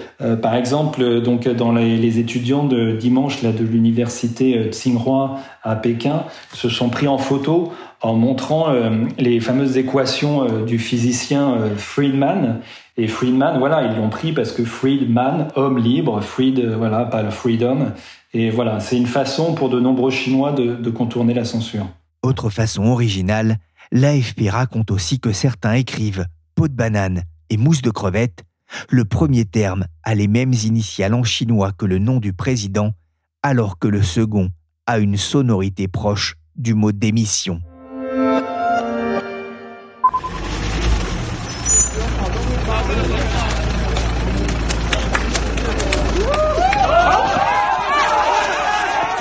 par 0.42 0.54
exemple, 0.54 1.20
donc 1.20 1.48
dans 1.48 1.72
les, 1.72 2.18
étudiants 2.18 2.64
de 2.64 2.92
dimanche 2.92 3.42
là 3.42 3.52
de 3.52 3.64
l'université 3.64 4.70
Tsinghua 4.70 5.38
à 5.62 5.76
Pékin 5.76 6.24
se 6.52 6.68
sont 6.68 6.88
pris 6.88 7.06
en 7.06 7.18
photo 7.18 7.72
en 8.00 8.14
montrant 8.14 8.72
les 9.18 9.40
fameuses 9.40 9.76
équations 9.76 10.64
du 10.64 10.78
physicien 10.78 11.58
Friedman 11.76 12.60
et 12.98 13.08
Friedman, 13.08 13.58
voilà, 13.58 13.82
ils 13.82 13.96
l'ont 13.96 14.08
pris 14.08 14.32
parce 14.32 14.52
que 14.52 14.64
Friedman, 14.64 15.48
homme 15.54 15.78
libre, 15.78 16.20
Fried, 16.22 16.64
voilà, 16.78 17.04
pas 17.04 17.22
le 17.22 17.30
freedom. 17.30 17.92
Et 18.32 18.48
voilà, 18.50 18.80
c'est 18.80 18.96
une 18.96 19.06
façon 19.06 19.54
pour 19.54 19.68
de 19.68 19.78
nombreux 19.78 20.10
Chinois 20.10 20.52
de, 20.52 20.90
contourner 20.90 21.34
la 21.34 21.44
censure. 21.44 21.86
Autre 22.22 22.48
façon 22.48 22.84
originale, 22.84 23.58
l'AFP 23.92 24.48
raconte 24.48 24.90
aussi 24.90 25.20
que 25.20 25.32
certains 25.32 25.74
écrivent 25.74 26.26
peau 26.54 26.68
de 26.68 26.74
banane 26.74 27.22
et 27.50 27.56
mousse 27.56 27.82
de 27.82 27.90
crevette. 27.90 28.44
Le 28.90 29.04
premier 29.04 29.44
terme 29.44 29.86
a 30.02 30.14
les 30.14 30.28
mêmes 30.28 30.54
initiales 30.54 31.14
en 31.14 31.22
chinois 31.22 31.72
que 31.72 31.86
le 31.86 31.98
nom 31.98 32.18
du 32.18 32.32
président, 32.32 32.94
alors 33.42 33.78
que 33.78 33.88
le 33.88 34.02
second 34.02 34.50
a 34.86 34.98
une 34.98 35.16
sonorité 35.16 35.88
proche 35.88 36.36
du 36.56 36.74
mot 36.74 36.92
démission. 36.92 37.60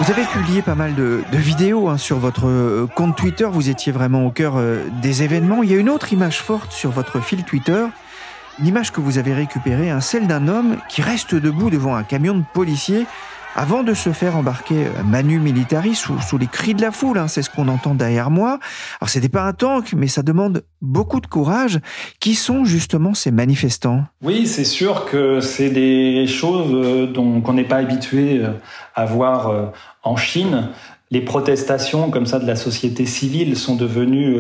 Vous 0.05 0.11
avez 0.11 0.25
publié 0.25 0.61
pas 0.61 0.75
mal 0.75 0.93
de, 0.93 1.23
vidéos 1.33 1.89
hein, 1.89 1.97
sur 1.97 2.19
votre 2.19 2.45
euh, 2.45 2.85
compte 2.93 3.15
Twitter. 3.17 3.47
Vous 3.51 3.69
étiez 3.69 3.91
vraiment 3.91 4.27
au 4.27 4.29
cœur 4.29 4.53
euh, 4.55 4.85
des 5.01 5.23
événements. 5.23 5.63
Il 5.63 5.71
y 5.71 5.73
a 5.73 5.77
une 5.77 5.89
autre 5.89 6.13
image 6.13 6.41
forte 6.43 6.71
sur 6.71 6.91
votre 6.91 7.21
fil 7.21 7.43
Twitter. 7.43 7.87
Une 8.59 8.67
image 8.67 8.91
que 8.91 9.01
vous 9.01 9.17
avez 9.17 9.33
récupérée, 9.33 9.89
hein, 9.89 10.01
celle 10.01 10.27
d'un 10.27 10.47
homme 10.47 10.77
qui 10.89 11.01
reste 11.01 11.33
debout 11.33 11.71
devant 11.71 11.95
un 11.95 12.03
camion 12.03 12.35
de 12.35 12.43
policiers 12.53 13.07
avant 13.55 13.83
de 13.83 13.93
se 13.93 14.11
faire 14.11 14.35
embarquer 14.35 14.85
euh, 14.85 15.03
Manu 15.03 15.39
Militari 15.39 15.95
sous, 15.95 16.37
les 16.37 16.47
cris 16.47 16.75
de 16.75 16.81
la 16.81 16.91
foule. 16.91 17.17
Hein, 17.17 17.27
c'est 17.27 17.41
ce 17.41 17.49
qu'on 17.49 17.67
entend 17.69 17.95
derrière 17.95 18.29
moi. 18.29 18.59
Alors 18.99 19.09
c'était 19.09 19.29
pas 19.29 19.43
un 19.43 19.53
tank, 19.53 19.93
mais 19.95 20.07
ça 20.07 20.21
demande 20.21 20.63
beaucoup 20.81 21.21
de 21.21 21.27
courage. 21.27 21.79
Qui 22.19 22.35
sont 22.35 22.65
justement 22.65 23.13
ces 23.13 23.31
manifestants? 23.31 24.03
Oui, 24.21 24.45
c'est 24.45 24.65
sûr 24.65 25.05
que 25.05 25.39
c'est 25.39 25.69
des 25.69 26.27
choses 26.27 26.71
euh, 26.73 27.07
dont 27.07 27.41
qu'on 27.41 27.53
n'est 27.53 27.63
pas 27.63 27.77
habitué 27.77 28.41
euh, 28.43 28.51
à 28.93 29.05
voir 29.05 29.71
en 30.03 30.17
Chine. 30.17 30.69
Les 31.11 31.21
protestations 31.21 32.09
comme 32.09 32.25
ça 32.25 32.39
de 32.39 32.47
la 32.47 32.55
société 32.55 33.05
civile 33.05 33.57
sont 33.57 33.75
devenues 33.75 34.37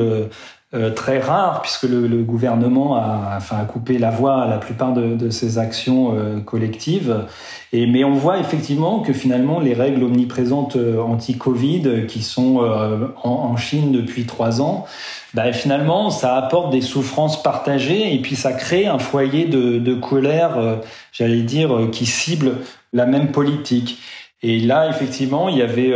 très 0.95 1.19
rare 1.19 1.61
puisque 1.61 1.83
le, 1.83 2.07
le, 2.07 2.23
gouvernement 2.23 2.95
a, 2.95 3.35
enfin, 3.37 3.57
a 3.57 3.65
coupé 3.65 3.97
la 3.97 4.09
voie 4.09 4.41
à 4.41 4.47
la 4.47 4.57
plupart 4.57 4.93
de, 4.93 5.15
de 5.15 5.29
ces 5.29 5.57
actions 5.57 6.15
euh, 6.17 6.41
collectives. 6.41 7.25
Et, 7.71 7.87
mais 7.87 8.03
on 8.03 8.13
voit 8.13 8.39
effectivement 8.39 8.99
que 8.99 9.13
finalement 9.13 9.59
les 9.59 9.73
règles 9.73 10.03
omniprésentes 10.03 10.75
euh, 10.75 10.99
anti-Covid 11.01 12.07
qui 12.07 12.21
sont 12.23 12.57
en, 12.57 13.29
en, 13.29 13.57
Chine 13.57 13.91
depuis 13.91 14.25
trois 14.25 14.61
ans, 14.61 14.85
bah, 15.33 15.53
finalement 15.53 16.09
ça 16.09 16.35
apporte 16.35 16.71
des 16.71 16.81
souffrances 16.81 17.41
partagées 17.41 18.13
et 18.13 18.21
puis 18.21 18.35
ça 18.35 18.51
crée 18.51 18.85
un 18.87 18.99
foyer 18.99 19.45
de, 19.45 19.79
de 19.79 19.93
colère, 19.93 20.79
j'allais 21.13 21.43
dire, 21.43 21.89
qui 21.91 22.05
cible 22.05 22.57
la 22.91 23.05
même 23.05 23.31
politique. 23.31 23.99
Et 24.41 24.59
là, 24.59 24.89
effectivement, 24.89 25.47
il 25.47 25.57
y 25.57 25.61
avait 25.61 25.93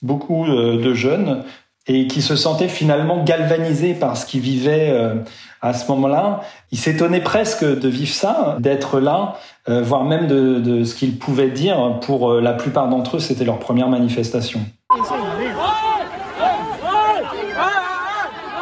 beaucoup 0.00 0.46
de 0.46 0.94
jeunes 0.94 1.42
et 1.86 2.06
qui 2.06 2.22
se 2.22 2.36
sentait 2.36 2.68
finalement 2.68 3.24
galvanisé 3.24 3.94
par 3.94 4.16
ce 4.16 4.24
qu'il 4.24 4.40
vivait 4.40 4.90
euh, 4.90 5.16
à 5.60 5.74
ce 5.74 5.86
moment-là. 5.92 6.40
Il 6.72 6.78
s'étonnait 6.78 7.20
presque 7.20 7.64
de 7.64 7.88
vivre 7.88 8.12
ça, 8.12 8.56
d'être 8.58 9.00
là, 9.00 9.36
euh, 9.68 9.82
voire 9.82 10.04
même 10.04 10.26
de, 10.26 10.60
de 10.60 10.84
ce 10.84 10.94
qu'il 10.94 11.18
pouvait 11.18 11.50
dire. 11.50 11.98
Pour 12.00 12.30
euh, 12.30 12.40
la 12.40 12.54
plupart 12.54 12.88
d'entre 12.88 13.16
eux, 13.16 13.20
c'était 13.20 13.44
leur 13.44 13.58
première 13.58 13.88
manifestation. 13.88 14.60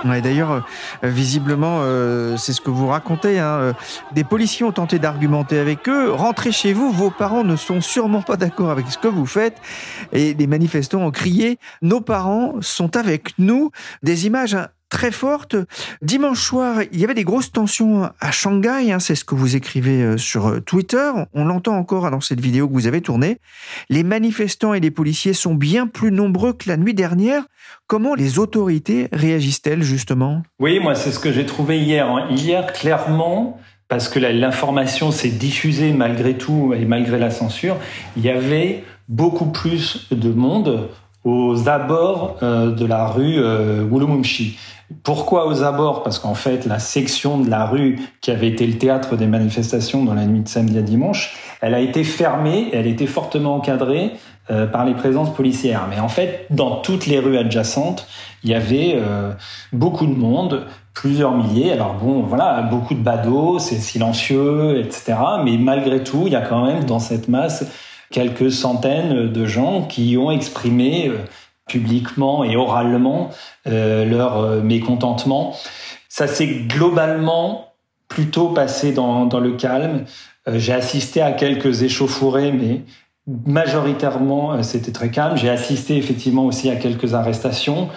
D'ailleurs, 0.04 0.50
euh, 0.52 0.60
visiblement, 1.02 1.80
euh, 1.82 2.36
c'est 2.36 2.52
ce 2.52 2.60
que 2.60 2.70
vous 2.70 2.88
racontez. 2.88 3.38
Hein, 3.38 3.58
euh, 3.60 3.72
des 4.12 4.24
policiers 4.24 4.64
ont 4.64 4.72
tenté 4.72 4.98
d'argumenter 4.98 5.58
avec 5.58 5.88
eux. 5.88 6.12
Rentrez 6.12 6.52
chez 6.52 6.72
vous, 6.72 6.90
vos 6.90 7.10
parents 7.10 7.44
ne 7.44 7.56
sont 7.56 7.80
sûrement 7.80 8.22
pas 8.22 8.36
d'accord 8.36 8.70
avec 8.70 8.86
ce 8.88 8.98
que 8.98 9.08
vous 9.08 9.26
faites. 9.26 9.58
Et 10.12 10.34
des 10.34 10.46
manifestants 10.46 11.02
ont 11.02 11.10
crié 11.10 11.58
Nos 11.82 12.00
parents 12.00 12.54
sont 12.60 12.96
avec 12.96 13.38
nous. 13.38 13.70
Des 14.02 14.26
images 14.26 14.54
hein, 14.54 14.68
très 14.92 15.10
forte. 15.10 15.56
Dimanche 16.02 16.40
soir, 16.40 16.82
il 16.92 17.00
y 17.00 17.04
avait 17.04 17.14
des 17.14 17.24
grosses 17.24 17.50
tensions 17.50 18.10
à 18.20 18.30
Shanghai, 18.30 18.92
hein, 18.92 18.98
c'est 18.98 19.14
ce 19.14 19.24
que 19.24 19.34
vous 19.34 19.56
écrivez 19.56 20.02
euh, 20.02 20.16
sur 20.18 20.46
euh, 20.46 20.60
Twitter. 20.60 21.10
On 21.32 21.46
l'entend 21.46 21.76
encore 21.76 22.10
dans 22.10 22.20
cette 22.20 22.40
vidéo 22.40 22.68
que 22.68 22.74
vous 22.74 22.86
avez 22.86 23.00
tournée. 23.00 23.38
Les 23.88 24.02
manifestants 24.02 24.74
et 24.74 24.80
les 24.80 24.90
policiers 24.90 25.32
sont 25.32 25.54
bien 25.54 25.86
plus 25.86 26.12
nombreux 26.12 26.52
que 26.52 26.68
la 26.68 26.76
nuit 26.76 26.92
dernière. 26.92 27.44
Comment 27.86 28.14
les 28.14 28.38
autorités 28.38 29.08
réagissent-elles 29.12 29.82
justement? 29.82 30.42
Oui, 30.60 30.78
moi 30.78 30.94
c'est 30.94 31.10
ce 31.10 31.18
que 31.18 31.32
j'ai 31.32 31.46
trouvé 31.46 31.80
hier. 31.80 32.06
Hein. 32.06 32.26
Hier, 32.30 32.70
clairement, 32.74 33.58
parce 33.88 34.10
que 34.10 34.18
l'information 34.18 35.10
s'est 35.10 35.30
diffusée 35.30 35.94
malgré 35.94 36.36
tout 36.36 36.74
et 36.74 36.84
malgré 36.84 37.18
la 37.18 37.30
censure, 37.30 37.78
il 38.18 38.24
y 38.24 38.28
avait 38.28 38.84
beaucoup 39.08 39.46
plus 39.46 40.08
de 40.10 40.30
monde 40.30 40.90
aux 41.24 41.68
abords 41.68 42.36
euh, 42.42 42.70
de 42.70 42.84
la 42.84 43.06
rue 43.06 43.36
euh, 43.38 43.84
Wulumumshi. 43.84 44.58
Pourquoi 45.04 45.46
aux 45.46 45.62
abords? 45.62 46.02
Parce 46.02 46.18
qu'en 46.18 46.34
fait, 46.34 46.66
la 46.66 46.78
section 46.78 47.38
de 47.38 47.48
la 47.48 47.64
rue 47.64 47.98
qui 48.20 48.30
avait 48.30 48.48
été 48.48 48.66
le 48.66 48.76
théâtre 48.76 49.16
des 49.16 49.26
manifestations 49.26 50.04
dans 50.04 50.14
la 50.14 50.26
nuit 50.26 50.40
de 50.40 50.48
samedi 50.48 50.76
à 50.76 50.82
dimanche, 50.82 51.34
elle 51.62 51.74
a 51.74 51.80
été 51.80 52.04
fermée, 52.04 52.68
elle 52.72 52.86
était 52.86 53.06
fortement 53.06 53.54
encadrée 53.54 54.12
euh, 54.50 54.66
par 54.66 54.84
les 54.84 54.92
présences 54.92 55.32
policières. 55.32 55.86
Mais 55.88 55.98
en 55.98 56.08
fait, 56.08 56.46
dans 56.50 56.76
toutes 56.76 57.06
les 57.06 57.20
rues 57.20 57.38
adjacentes, 57.38 58.06
il 58.44 58.50
y 58.50 58.54
avait 58.54 59.00
beaucoup 59.72 60.04
de 60.04 60.14
monde, 60.14 60.66
plusieurs 60.94 61.32
milliers. 61.32 61.70
Alors 61.70 61.94
bon, 61.94 62.22
voilà, 62.22 62.60
beaucoup 62.62 62.94
de 62.94 63.00
badauds, 63.00 63.60
c'est 63.60 63.76
silencieux, 63.76 64.80
etc. 64.80 65.14
Mais 65.44 65.56
malgré 65.56 66.02
tout, 66.02 66.24
il 66.26 66.32
y 66.32 66.36
a 66.36 66.40
quand 66.40 66.66
même 66.66 66.82
dans 66.84 66.98
cette 66.98 67.28
masse 67.28 67.64
quelques 68.12 68.52
centaines 68.52 69.32
de 69.32 69.46
gens 69.46 69.82
qui 69.82 70.16
ont 70.16 70.30
exprimé 70.30 71.08
euh, 71.08 71.18
publiquement 71.66 72.44
et 72.44 72.56
oralement 72.56 73.30
euh, 73.66 74.04
leur 74.04 74.38
euh, 74.38 74.60
mécontentement. 74.60 75.56
Ça 76.08 76.28
s'est 76.28 76.66
globalement 76.68 77.72
plutôt 78.08 78.48
passé 78.50 78.92
dans, 78.92 79.26
dans 79.26 79.40
le 79.40 79.52
calme. 79.52 80.04
J'ai 80.46 80.72
assisté 80.72 81.22
à 81.22 81.32
quelques 81.32 81.82
échauffourées, 81.82 82.52
mais 82.52 82.82
majoritairement 83.46 84.62
c'était 84.62 84.92
très 84.92 85.10
calme. 85.10 85.36
J'ai 85.36 85.48
assisté 85.48 85.96
effectivement 85.96 86.44
aussi 86.44 86.68
à 86.68 86.76
quelques 86.76 87.14
arrestations. 87.14 87.88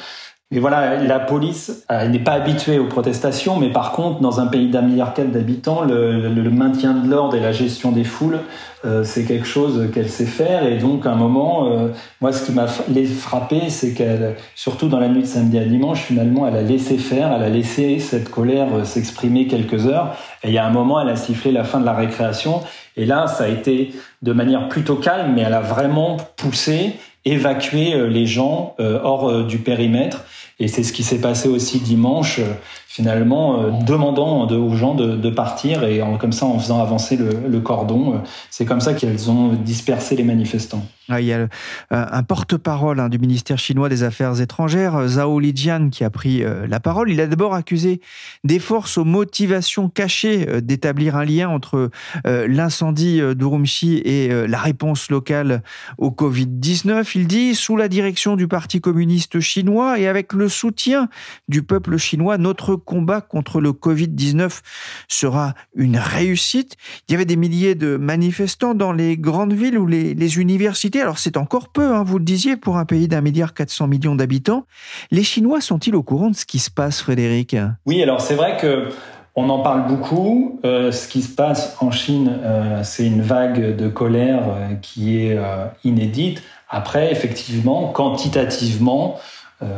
Mais 0.51 0.59
voilà, 0.59 1.01
la 1.01 1.19
police 1.19 1.85
n'est 1.89 2.19
pas 2.19 2.33
habituée 2.33 2.77
aux 2.77 2.85
protestations, 2.85 3.57
mais 3.57 3.71
par 3.71 3.93
contre, 3.93 4.19
dans 4.21 4.39
un 4.39 4.45
pays 4.45 4.69
d'un 4.69 4.83
milliard 4.83 5.13
d'habitants, 5.17 5.83
le, 5.83 6.29
le, 6.29 6.49
maintien 6.51 6.93
de 6.93 7.09
l'ordre 7.09 7.35
et 7.35 7.39
la 7.39 7.51
gestion 7.51 7.91
des 7.91 8.03
foules, 8.03 8.39
euh, 8.85 9.03
c'est 9.03 9.23
quelque 9.23 9.47
chose 9.47 9.89
qu'elle 9.91 10.09
sait 10.09 10.27
faire. 10.27 10.67
Et 10.67 10.77
donc, 10.77 11.07
à 11.07 11.11
un 11.11 11.15
moment, 11.15 11.71
euh, 11.71 11.87
moi, 12.21 12.31
ce 12.31 12.45
qui 12.45 12.51
m'a 12.51 12.67
frappé, 12.67 13.69
c'est 13.69 13.93
qu'elle, 13.93 14.35
surtout 14.53 14.87
dans 14.87 14.99
la 14.99 15.07
nuit 15.07 15.23
de 15.23 15.27
samedi 15.27 15.57
à 15.57 15.65
dimanche, 15.65 16.01
finalement, 16.01 16.47
elle 16.47 16.55
a 16.55 16.61
laissé 16.61 16.99
faire, 16.99 17.33
elle 17.33 17.43
a 17.43 17.49
laissé 17.49 17.97
cette 17.97 18.29
colère 18.29 18.67
euh, 18.75 18.83
s'exprimer 18.83 19.47
quelques 19.47 19.87
heures. 19.87 20.15
Et 20.43 20.49
il 20.49 20.53
y 20.53 20.59
a 20.59 20.65
un 20.65 20.71
moment, 20.71 21.01
elle 21.01 21.09
a 21.09 21.15
sifflé 21.15 21.51
la 21.51 21.63
fin 21.63 21.79
de 21.79 21.85
la 21.85 21.93
récréation. 21.93 22.61
Et 22.95 23.05
là, 23.05 23.25
ça 23.25 23.45
a 23.45 23.47
été 23.47 23.95
de 24.21 24.33
manière 24.33 24.69
plutôt 24.69 24.95
calme, 24.95 25.33
mais 25.33 25.41
elle 25.41 25.53
a 25.53 25.61
vraiment 25.61 26.17
poussé, 26.37 26.93
évacué 27.25 28.09
les 28.09 28.25
gens 28.25 28.75
hors 28.79 29.43
du 29.43 29.57
périmètre. 29.57 30.23
Et 30.59 30.67
c'est 30.67 30.83
ce 30.83 30.93
qui 30.93 31.03
s'est 31.03 31.19
passé 31.19 31.49
aussi 31.49 31.79
dimanche, 31.79 32.39
euh, 32.39 32.53
finalement, 32.95 33.61
euh, 33.61 33.71
demandant 33.85 34.47
aux 34.47 34.75
gens 34.75 34.95
de, 34.95 35.29
partir 35.29 35.83
et 35.83 36.01
comme 36.17 36.31
ça 36.31 36.45
en 36.45 36.57
faisant 36.57 36.81
avancer 36.81 37.17
le, 37.17 37.59
cordon. 37.59 38.13
Euh, 38.13 38.17
c'est 38.49 38.63
comme 38.63 38.79
ça 38.79 38.93
qu'elles 38.93 39.29
ont 39.29 39.51
dispersé 39.53 40.15
les 40.15 40.23
manifestants. 40.23 40.85
Ah, 41.09 41.21
il 41.21 41.27
y 41.27 41.33
a 41.33 41.47
un 41.91 42.23
porte-parole 42.23 42.99
hein, 42.99 43.09
du 43.09 43.19
ministère 43.19 43.59
chinois 43.59 43.89
des 43.89 44.01
Affaires 44.01 44.41
étrangères, 44.41 45.07
Zhao 45.07 45.39
Lijian, 45.39 45.89
qui 45.89 46.03
a 46.03 46.09
pris 46.09 46.43
la 46.67 46.79
parole. 46.79 47.11
Il 47.11 47.21
a 47.21 47.27
d'abord 47.27 47.53
accusé 47.53 48.01
des 48.43 48.57
forces 48.57 48.97
aux 48.97 49.05
motivations 49.05 49.87
cachées 49.87 50.61
d'établir 50.63 51.15
un 51.15 51.25
lien 51.25 51.47
entre 51.47 51.91
l'incendie 52.25 53.21
d'Urumqi 53.35 54.01
et 54.03 54.47
la 54.47 54.57
réponse 54.57 55.11
locale 55.11 55.61
au 55.99 56.09
Covid-19. 56.09 57.11
Il 57.13 57.27
dit, 57.27 57.53
sous 57.53 57.77
la 57.77 57.87
direction 57.87 58.35
du 58.35 58.47
Parti 58.47 58.81
communiste 58.81 59.39
chinois 59.39 59.99
et 59.99 60.07
avec 60.07 60.33
le 60.33 60.49
soutien 60.49 61.07
du 61.47 61.61
peuple 61.61 61.97
chinois, 61.97 62.39
notre 62.39 62.75
combat 62.85 63.21
contre 63.21 63.59
le 63.59 63.71
Covid-19 63.71 64.61
sera 65.07 65.53
une 65.75 65.97
réussite. 65.97 66.77
Il 67.07 67.11
y 67.11 67.15
avait 67.15 67.25
des 67.25 67.35
milliers 67.35 67.75
de 67.75 67.97
manifestants 67.97 68.73
dans 68.73 68.93
les 68.93 69.17
grandes 69.17 69.53
villes 69.53 69.77
ou 69.77 69.87
les, 69.87 70.35
universités 70.37 71.01
alors 71.01 71.17
c'est 71.17 71.37
encore 71.37 71.69
peu, 71.69 71.93
hein, 71.93 72.03
vous 72.03 72.17
le 72.17 72.25
disiez, 72.25 72.57
pour 72.57 72.77
un 72.77 72.85
pays 72.85 73.07
d'un 73.07 73.21
milliard 73.21 73.53
400 73.53 73.87
millions 73.87 74.15
d'habitants. 74.15 74.65
Les 75.11 75.23
Chinois 75.23 75.61
sont-ils 75.61 75.95
au 75.95 76.03
courant 76.03 76.29
de 76.29 76.35
ce 76.35 76.45
qui 76.45 76.59
se 76.59 76.71
passe, 76.71 77.01
Frédéric? 77.01 77.55
Oui, 77.85 78.01
alors 78.01 78.21
c'est 78.21 78.35
vrai 78.35 78.57
que 78.57 78.89
on 79.35 79.49
en 79.49 79.59
parle 79.59 79.87
beaucoup. 79.87 80.59
Euh, 80.63 80.91
ce 80.91 81.07
qui 81.07 81.21
se 81.21 81.33
passe 81.33 81.75
en 81.81 81.91
Chine, 81.91 82.39
euh, 82.43 82.81
c'est 82.83 83.05
une 83.05 83.21
vague 83.21 83.75
de 83.75 83.89
colère 83.89 84.43
euh, 84.47 84.75
qui 84.81 85.17
est 85.17 85.37
inédite. 85.83 86.41
Après, 86.69 87.11
effectivement, 87.11 87.89
quantitativement, 87.89 89.19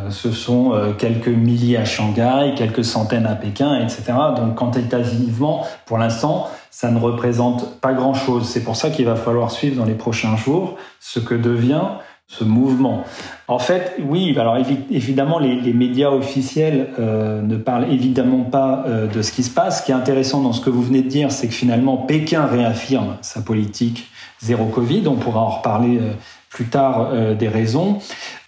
ce 0.09 0.31
sont 0.31 0.73
quelques 0.97 1.27
milliers 1.27 1.77
à 1.77 1.85
Shanghai, 1.85 2.53
quelques 2.55 2.83
centaines 2.83 3.25
à 3.25 3.35
Pékin, 3.35 3.79
etc. 3.79 4.13
Donc 4.35 4.55
quantitativement, 4.55 5.65
pour 5.85 5.97
l'instant, 5.97 6.49
ça 6.71 6.91
ne 6.91 6.99
représente 6.99 7.79
pas 7.79 7.93
grand-chose. 7.93 8.47
C'est 8.47 8.63
pour 8.63 8.75
ça 8.75 8.89
qu'il 8.89 9.05
va 9.05 9.15
falloir 9.15 9.51
suivre 9.51 9.77
dans 9.77 9.85
les 9.85 9.95
prochains 9.95 10.35
jours 10.35 10.77
ce 10.99 11.19
que 11.19 11.35
devient 11.35 11.83
ce 12.27 12.43
mouvement. 12.43 13.03
En 13.47 13.57
fait, 13.57 13.95
oui, 14.05 14.35
alors 14.37 14.57
évidemment, 14.91 15.39
les, 15.39 15.73
médias 15.73 16.09
officiels 16.09 16.89
euh, 16.99 17.41
ne 17.41 17.55
parlent 17.55 17.91
évidemment 17.91 18.43
pas 18.43 18.83
euh, 18.85 19.07
de 19.07 19.21
ce 19.21 19.31
qui 19.31 19.43
se 19.43 19.49
passe. 19.49 19.79
Ce 19.79 19.85
qui 19.85 19.91
est 19.91 19.95
intéressant 19.95 20.41
dans 20.41 20.51
ce 20.51 20.59
que 20.59 20.69
vous 20.69 20.83
venez 20.83 21.01
de 21.01 21.07
dire, 21.07 21.31
c'est 21.31 21.47
que 21.47 21.53
finalement, 21.53 21.97
Pékin 21.97 22.45
réaffirme 22.45 23.15
sa 23.21 23.41
politique 23.41 24.07
zéro 24.39 24.65
Covid. 24.65 25.07
On 25.07 25.15
pourra 25.15 25.39
en 25.39 25.49
reparler 25.49 25.99
euh, 25.99 26.11
plus 26.57 26.65
tard 26.65 27.11
des 27.35 27.47
raisons. 27.47 27.99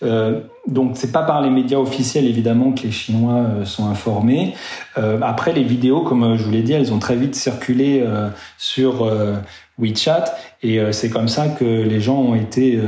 donc, 0.01 0.91
c'est 0.95 1.11
pas 1.11 1.21
par 1.21 1.43
les 1.43 1.51
médias 1.51 1.77
officiels 1.77 2.25
évidemment 2.25 2.71
que 2.71 2.81
les 2.81 2.91
Chinois 2.91 3.45
sont 3.65 3.87
informés. 3.87 4.55
après, 5.21 5.53
les 5.53 5.63
vidéos, 5.63 6.01
comme 6.01 6.35
je 6.35 6.43
vous 6.43 6.49
l'ai 6.49 6.63
dit, 6.63 6.73
elles 6.73 6.91
ont 6.91 6.97
très 6.97 7.15
vite 7.15 7.35
circulé 7.35 8.03
sur 8.57 9.07
WeChat 9.77 10.25
et 10.63 10.79
c'est 10.91 11.11
comme 11.11 11.27
ça 11.27 11.49
que 11.49 11.65
les 11.65 12.01
gens 12.01 12.17
ont 12.17 12.33
été 12.33 12.79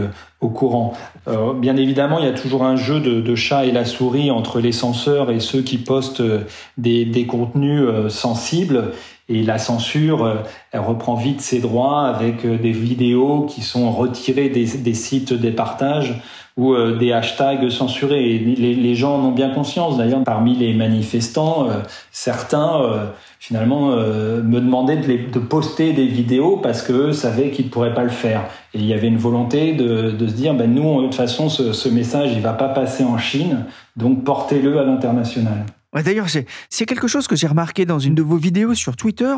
au 0.42 0.50
courant. 0.50 0.94
Euh, 1.28 1.54
bien 1.54 1.78
évidemment, 1.78 2.18
il 2.18 2.26
y 2.26 2.28
a 2.28 2.34
toujours 2.34 2.64
un 2.64 2.76
jeu 2.76 3.00
de, 3.00 3.36
chat 3.36 3.66
et 3.66 3.72
la 3.72 3.86
souris 3.86 4.32
entre 4.32 4.60
les 4.60 4.72
censeurs 4.72 5.30
et 5.30 5.40
ceux 5.40 5.62
qui 5.62 5.78
postent 5.78 6.22
euh, 6.22 6.42
des, 6.78 7.26
contenus 7.28 7.84
euh, 7.84 8.10
sensibles. 8.10 8.92
Et 9.30 9.44
la 9.44 9.58
censure, 9.58 10.44
elle 10.72 10.82
reprend 10.82 11.16
vite 11.16 11.42
ses 11.42 11.60
droits 11.60 12.08
avec 12.08 12.46
des 12.46 12.72
vidéos 12.72 13.46
qui 13.50 13.62
sont 13.62 13.92
retirées 13.92 14.50
des, 14.50 14.94
sites 14.94 15.34
des 15.34 15.52
partages 15.52 16.16
ou 16.58 16.76
des 16.76 17.14
hashtags 17.14 17.70
censurés. 17.70 18.40
Les, 18.40 18.96
gens 18.96 19.16
en 19.16 19.26
ont 19.28 19.32
bien 19.32 19.52
conscience. 19.52 19.98
D'ailleurs, 19.98 20.24
parmi 20.26 20.56
les 20.56 20.74
manifestants, 20.74 21.70
certains 22.12 23.12
finalement 23.42 23.94
euh, 23.94 24.44
me 24.44 24.62
demandaient 24.62 24.98
de, 24.98 25.40
poster 25.40 25.94
des 25.94 26.06
vidéos 26.06 26.58
parce 26.58 26.84
qu'eux 26.84 27.12
savaient 27.12 27.50
qu'ils 27.50 27.66
ne 27.66 27.70
pourraient 27.72 27.96
pas 27.96 28.04
le 28.04 28.10
faire. 28.10 28.44
Et 28.76 28.78
il 28.78 28.86
y 28.86 28.94
avait 28.94 29.08
une 29.08 29.18
volonté 29.18 29.74
de, 29.74 30.16
se 30.20 30.34
dire, 30.34 30.54
ben 30.54 30.72
nous, 30.72 31.02
de 31.02 31.08
toute 31.08 31.16
façon, 31.16 31.50
ce, 31.50 31.74
ce 31.74 31.90
message, 31.90 32.30
il 32.34 32.42
va 32.42 32.54
pas 32.54 32.70
passer 32.70 33.04
en 33.04 33.18
Chine, 33.18 33.66
donc 33.98 34.24
portez-le 34.24 34.80
à 34.80 34.84
l'international. 34.84 35.66
D'ailleurs, 35.94 36.28
c'est 36.30 36.86
quelque 36.86 37.08
chose 37.08 37.28
que 37.28 37.36
j'ai 37.36 37.48
remarqué 37.48 37.86
dans 37.86 38.00
une 38.00 38.16
de 38.16 38.22
vos 38.22 38.38
vidéos 38.38 38.74
sur 38.74 38.96
Twitter. 38.96 39.34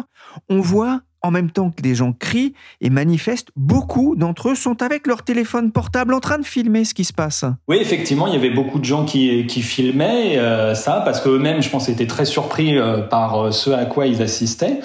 On 0.50 0.60
voit 0.60 1.02
en 1.24 1.32
même 1.32 1.50
temps 1.50 1.72
que 1.72 1.82
des 1.82 1.96
gens 1.96 2.12
crient 2.12 2.54
et 2.82 2.90
manifestent, 2.90 3.48
beaucoup 3.56 4.16
d'entre 4.16 4.50
eux 4.50 4.56
sont 4.56 4.84
avec 4.84 5.08
leur 5.08 5.24
téléphone 5.24 5.72
portable 5.72 6.14
en 6.14 6.20
train 6.20 6.38
de 6.38 6.46
filmer 6.46 6.84
ce 6.84 6.94
qui 6.94 7.06
se 7.06 7.14
passe. 7.14 7.46
Oui, 7.70 7.78
effectivement, 7.80 8.28
il 8.28 8.34
y 8.34 8.36
avait 8.36 8.50
beaucoup 8.50 8.78
de 8.78 8.86
gens 8.86 9.06
qui, 9.06 9.48
qui 9.48 9.62
filmaient 9.62 10.38
euh, 10.38 10.76
ça 10.76 11.02
parce 11.06 11.22
qu'eux-mêmes, 11.22 11.62
je 11.62 11.70
pense, 11.70 11.88
étaient 11.88 12.08
très 12.08 12.26
surpris 12.26 12.78
euh, 12.78 13.00
par 13.00 13.40
euh, 13.40 13.52
ce 13.52 13.70
à 13.70 13.86
quoi 13.86 14.06
ils 14.06 14.22
assistaient. 14.22 14.82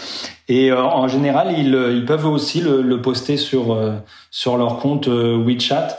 Et 0.51 0.73
en 0.73 1.09
général, 1.09 1.55
ils, 1.59 1.75
ils, 1.93 2.07
peuvent 2.07 2.25
aussi 2.25 2.63
le, 2.63 2.81
le 2.81 3.03
poster 3.03 3.37
sur, 3.37 3.79
sur 4.31 4.57
leur 4.57 4.79
compte 4.79 5.07
WeChat. 5.07 5.99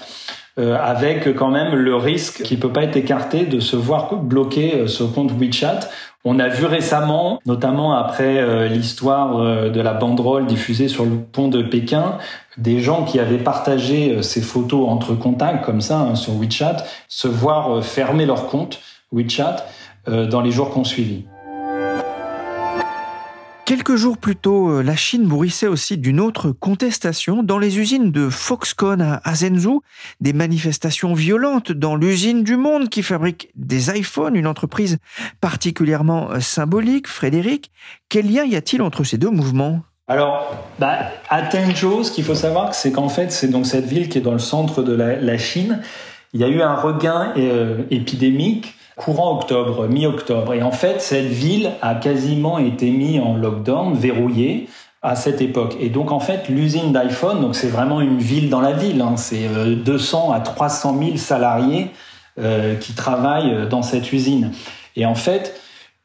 Avec 0.59 1.33
quand 1.35 1.49
même 1.49 1.73
le 1.73 1.95
risque 1.95 2.43
qui 2.43 2.57
peut 2.57 2.73
pas 2.73 2.83
être 2.83 2.97
écarté 2.97 3.45
de 3.45 3.59
se 3.59 3.75
voir 3.75 4.15
bloquer 4.15 4.87
ce 4.87 5.03
compte 5.03 5.31
WeChat 5.31 5.89
on 6.25 6.37
a 6.39 6.49
vu 6.49 6.65
récemment, 6.65 7.39
notamment 7.45 7.93
après 7.93 8.39
euh, 8.39 8.67
l'histoire 8.67 9.37
euh, 9.39 9.69
de 9.69 9.79
la 9.79 9.93
banderole 9.93 10.47
diffusée 10.47 10.89
sur 10.89 11.05
le 11.05 11.17
pont 11.17 11.47
de 11.47 11.61
Pékin, 11.61 12.17
des 12.57 12.79
gens 12.79 13.05
qui 13.05 13.19
avaient 13.19 13.37
partagé 13.37 14.15
euh, 14.15 14.21
ces 14.21 14.41
photos 14.41 14.89
entre 14.89 15.15
contacts 15.15 15.63
comme 15.63 15.79
ça 15.79 15.99
hein, 15.99 16.15
sur 16.15 16.33
WeChat, 16.33 16.83
se 17.07 17.29
voir 17.29 17.83
fermer 17.83 18.25
leur 18.25 18.47
compte 18.47 18.81
WeChat 19.11 19.65
dans 20.07 20.41
les 20.41 20.49
jours 20.49 20.71
qu'on 20.71 20.83
suivi. 20.83 21.25
Quelques 23.69 23.97
jours 23.97 24.17
plus 24.17 24.35
tôt, 24.35 24.71
euh, 24.71 24.81
la 24.81 24.95
Chine 24.95 25.27
bruissait 25.27 25.67
aussi 25.67 25.99
d'une 25.99 26.19
autre 26.19 26.51
contestation 26.51 27.43
dans 27.43 27.59
les 27.59 27.77
usines 27.77 28.11
de 28.11 28.27
Foxconn 28.27 29.19
à 29.23 29.35
Zhengzhou, 29.35 29.83
des 30.21 30.33
manifestations 30.33 31.13
violentes 31.13 31.71
dans 31.71 31.95
l'usine 31.95 32.43
du 32.43 32.57
monde 32.57 32.89
qui 32.89 33.03
fabrique 33.03 33.51
des 33.53 33.95
iPhones, 33.95 34.35
une 34.35 34.47
entreprise 34.47 34.97
particulièrement 35.39 36.31
euh, 36.31 36.39
symbolique. 36.39 37.07
Frédéric, 37.07 37.69
quel 38.09 38.33
lien 38.33 38.43
y 38.43 38.55
a-t-il 38.55 38.81
entre 38.81 39.03
ces 39.03 39.19
deux 39.19 39.29
mouvements? 39.29 39.81
Alors, 40.07 40.51
bah, 40.79 41.11
à 41.29 41.47
Zhengzhou, 41.51 42.03
ce 42.03 42.11
qu'il 42.11 42.23
faut 42.23 42.33
savoir, 42.33 42.73
c'est 42.73 42.91
qu'en 42.91 43.09
fait, 43.09 43.31
c'est 43.31 43.49
donc 43.49 43.67
cette 43.67 43.85
ville 43.85 44.09
qui 44.09 44.17
est 44.17 44.21
dans 44.21 44.33
le 44.33 44.39
centre 44.39 44.81
de 44.81 44.93
la, 44.93 45.37
Chine. 45.37 45.79
Il 46.33 46.41
y 46.41 46.43
a 46.43 46.47
eu 46.47 46.63
un 46.63 46.73
regain 46.73 47.33
euh, 47.37 47.83
épidémique 47.91 48.78
courant 48.99 49.37
octobre, 49.37 49.87
mi-octobre. 49.87 50.53
Et 50.53 50.61
en 50.61 50.71
fait, 50.71 50.99
cette 50.99 51.27
ville 51.27 51.71
a 51.81 51.95
quasiment 51.95 52.59
été 52.59 52.91
mise 52.91 53.21
en 53.21 53.33
lockdown, 53.33 53.93
verrouillée 53.93 54.67
à 55.01 55.15
cette 55.15 55.39
époque. 55.41 55.77
Et 55.79 55.87
donc 55.87 56.11
en 56.11 56.19
fait, 56.19 56.49
l'usine 56.49 56.91
d'iPhone, 56.91 57.39
donc 57.39 57.55
c'est 57.55 57.69
vraiment 57.69 58.01
une 58.01 58.17
ville 58.17 58.49
dans 58.49 58.59
la 58.59 58.73
ville, 58.73 59.01
hein, 59.01 59.15
c'est 59.15 59.47
200 59.47 60.31
euh, 60.31 60.35
à 60.35 60.41
300 60.41 60.99
000 61.01 61.15
salariés 61.15 61.91
euh, 62.39 62.75
qui 62.75 62.93
travaillent 62.93 63.69
dans 63.69 63.83
cette 63.83 64.11
usine. 64.11 64.51
Et 64.97 65.05
en 65.05 65.15
fait, 65.15 65.57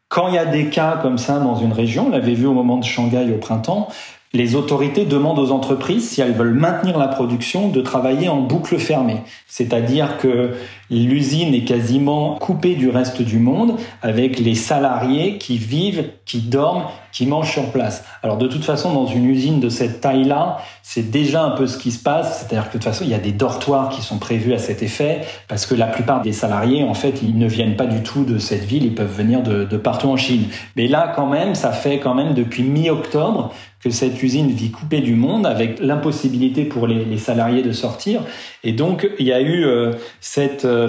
quand 0.08 0.28
il 0.28 0.34
y 0.34 0.38
a 0.38 0.46
des 0.46 0.68
cas 0.68 0.96
comme 1.02 1.18
ça 1.18 1.40
dans 1.40 1.56
une 1.56 1.72
région, 1.72 2.06
on 2.06 2.10
l'avait 2.10 2.34
vu 2.34 2.46
au 2.46 2.52
moment 2.52 2.76
de 2.76 2.84
Shanghai 2.84 3.28
au 3.34 3.38
printemps, 3.38 3.88
les 4.34 4.56
autorités 4.56 5.04
demandent 5.04 5.38
aux 5.38 5.52
entreprises, 5.52 6.10
si 6.10 6.20
elles 6.20 6.32
veulent 6.32 6.54
maintenir 6.54 6.98
la 6.98 7.06
production, 7.06 7.68
de 7.68 7.80
travailler 7.80 8.28
en 8.28 8.40
boucle 8.40 8.78
fermée. 8.78 9.22
C'est-à-dire 9.46 10.18
que 10.18 10.54
l'usine 10.98 11.54
est 11.54 11.64
quasiment 11.64 12.36
coupée 12.36 12.74
du 12.74 12.88
reste 12.88 13.22
du 13.22 13.38
monde 13.38 13.76
avec 14.02 14.38
les 14.38 14.54
salariés 14.54 15.38
qui 15.38 15.58
vivent, 15.58 16.10
qui 16.24 16.38
dorment, 16.38 16.84
qui 17.12 17.26
mangent 17.26 17.52
sur 17.52 17.70
place. 17.70 18.04
Alors 18.22 18.38
de 18.38 18.48
toute 18.48 18.64
façon, 18.64 18.92
dans 18.92 19.06
une 19.06 19.26
usine 19.26 19.60
de 19.60 19.68
cette 19.68 20.00
taille-là, 20.00 20.58
c'est 20.82 21.10
déjà 21.10 21.44
un 21.44 21.52
peu 21.52 21.66
ce 21.66 21.78
qui 21.78 21.92
se 21.92 22.02
passe. 22.02 22.40
C'est-à-dire 22.40 22.64
que 22.64 22.76
de 22.76 22.82
toute 22.82 22.84
façon, 22.84 23.04
il 23.04 23.10
y 23.10 23.14
a 23.14 23.18
des 23.18 23.32
dortoirs 23.32 23.88
qui 23.88 24.02
sont 24.02 24.18
prévus 24.18 24.52
à 24.52 24.58
cet 24.58 24.82
effet 24.82 25.22
parce 25.48 25.64
que 25.64 25.74
la 25.74 25.86
plupart 25.86 26.22
des 26.22 26.32
salariés, 26.32 26.82
en 26.82 26.94
fait, 26.94 27.22
ils 27.22 27.38
ne 27.38 27.46
viennent 27.46 27.76
pas 27.76 27.86
du 27.86 28.02
tout 28.02 28.24
de 28.24 28.38
cette 28.38 28.64
ville, 28.64 28.84
ils 28.84 28.94
peuvent 28.94 29.14
venir 29.14 29.42
de, 29.42 29.64
partout 29.76 30.08
en 30.08 30.16
Chine. 30.16 30.46
Mais 30.76 30.88
là, 30.88 31.12
quand 31.14 31.26
même, 31.26 31.54
ça 31.54 31.72
fait 31.72 31.98
quand 32.00 32.14
même 32.14 32.34
depuis 32.34 32.62
mi-octobre 32.62 33.52
que 33.82 33.90
cette 33.90 34.22
usine 34.22 34.50
vit 34.50 34.70
coupée 34.70 35.00
du 35.00 35.14
monde 35.14 35.46
avec 35.46 35.78
l'impossibilité 35.78 36.64
pour 36.64 36.86
les, 36.86 37.18
salariés 37.18 37.62
de 37.62 37.72
sortir. 37.72 38.22
Et 38.64 38.72
donc, 38.72 39.08
il 39.18 39.26
y 39.26 39.32
a 39.32 39.40
eu 39.40 39.64
euh, 39.64 39.92
cette 40.20 40.64
euh, 40.64 40.83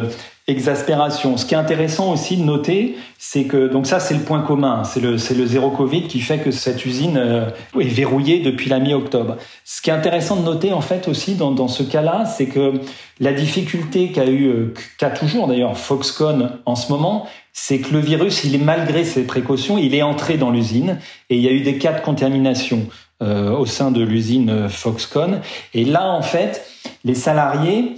exaspération. 0.48 1.38
Ce 1.38 1.46
qui 1.46 1.56
est 1.56 1.58
intéressant 1.58 2.14
aussi 2.14 2.38
de 2.38 2.44
noter, 2.44 2.98
c'est 3.18 3.46
que, 3.46 3.68
donc 3.68 3.88
ça, 3.88 4.00
c'est 4.00 4.14
le 4.14 4.22
point 4.22 4.42
commun, 4.42 4.84
c'est 4.84 5.00
le, 5.00 5.18
c'est 5.18 5.34
le 5.34 5.46
zéro 5.46 5.72
Covid 5.72 6.04
qui 6.04 6.20
fait 6.20 6.38
que 6.38 6.52
cette 6.52 6.86
usine 6.86 7.18
euh, 7.18 7.50
est 7.80 7.88
verrouillée 7.88 8.40
depuis 8.40 8.70
la 8.70 8.80
mi-octobre. 8.80 9.38
Ce 9.64 9.82
qui 9.82 9.90
est 9.90 9.94
intéressant 9.94 10.36
de 10.36 10.44
noter, 10.44 10.72
en 10.72 10.82
fait, 10.82 11.08
aussi 11.08 11.36
dans, 11.36 11.52
dans 11.52 11.68
ce 11.68 11.82
cas-là, 11.82 12.26
c'est 12.26 12.46
que 12.46 12.74
la 13.20 13.34
difficulté 13.34 14.12
qu'a 14.12 14.28
eu, 14.28 14.74
qu'a 15.00 15.10
toujours 15.10 15.48
d'ailleurs 15.48 15.78
Foxconn 15.78 16.52
en 16.66 16.76
ce 16.76 16.92
moment, 16.92 17.28
c'est 17.54 17.80
que 17.80 17.94
le 17.94 18.00
virus, 18.00 18.44
il 18.44 18.54
est 18.54 18.64
malgré 18.64 19.06
ses 19.06 19.24
précautions, 19.24 19.78
il 19.78 19.96
est 19.96 20.04
entré 20.04 20.38
dans 20.38 20.52
l'usine 20.52 21.00
et 21.30 21.38
il 21.38 21.42
y 21.42 21.48
a 21.48 21.52
eu 21.52 21.62
des 21.62 21.78
cas 21.78 21.94
de 21.94 22.02
contamination 22.02 22.86
euh, 23.24 23.52
au 23.52 23.66
sein 23.66 23.92
de 23.92 24.04
l'usine 24.04 24.50
euh, 24.50 24.70
Foxconn. 24.70 25.40
Et 25.74 25.86
là, 25.86 26.12
en 26.12 26.22
fait, 26.22 26.68
les 27.06 27.16
salariés, 27.16 27.96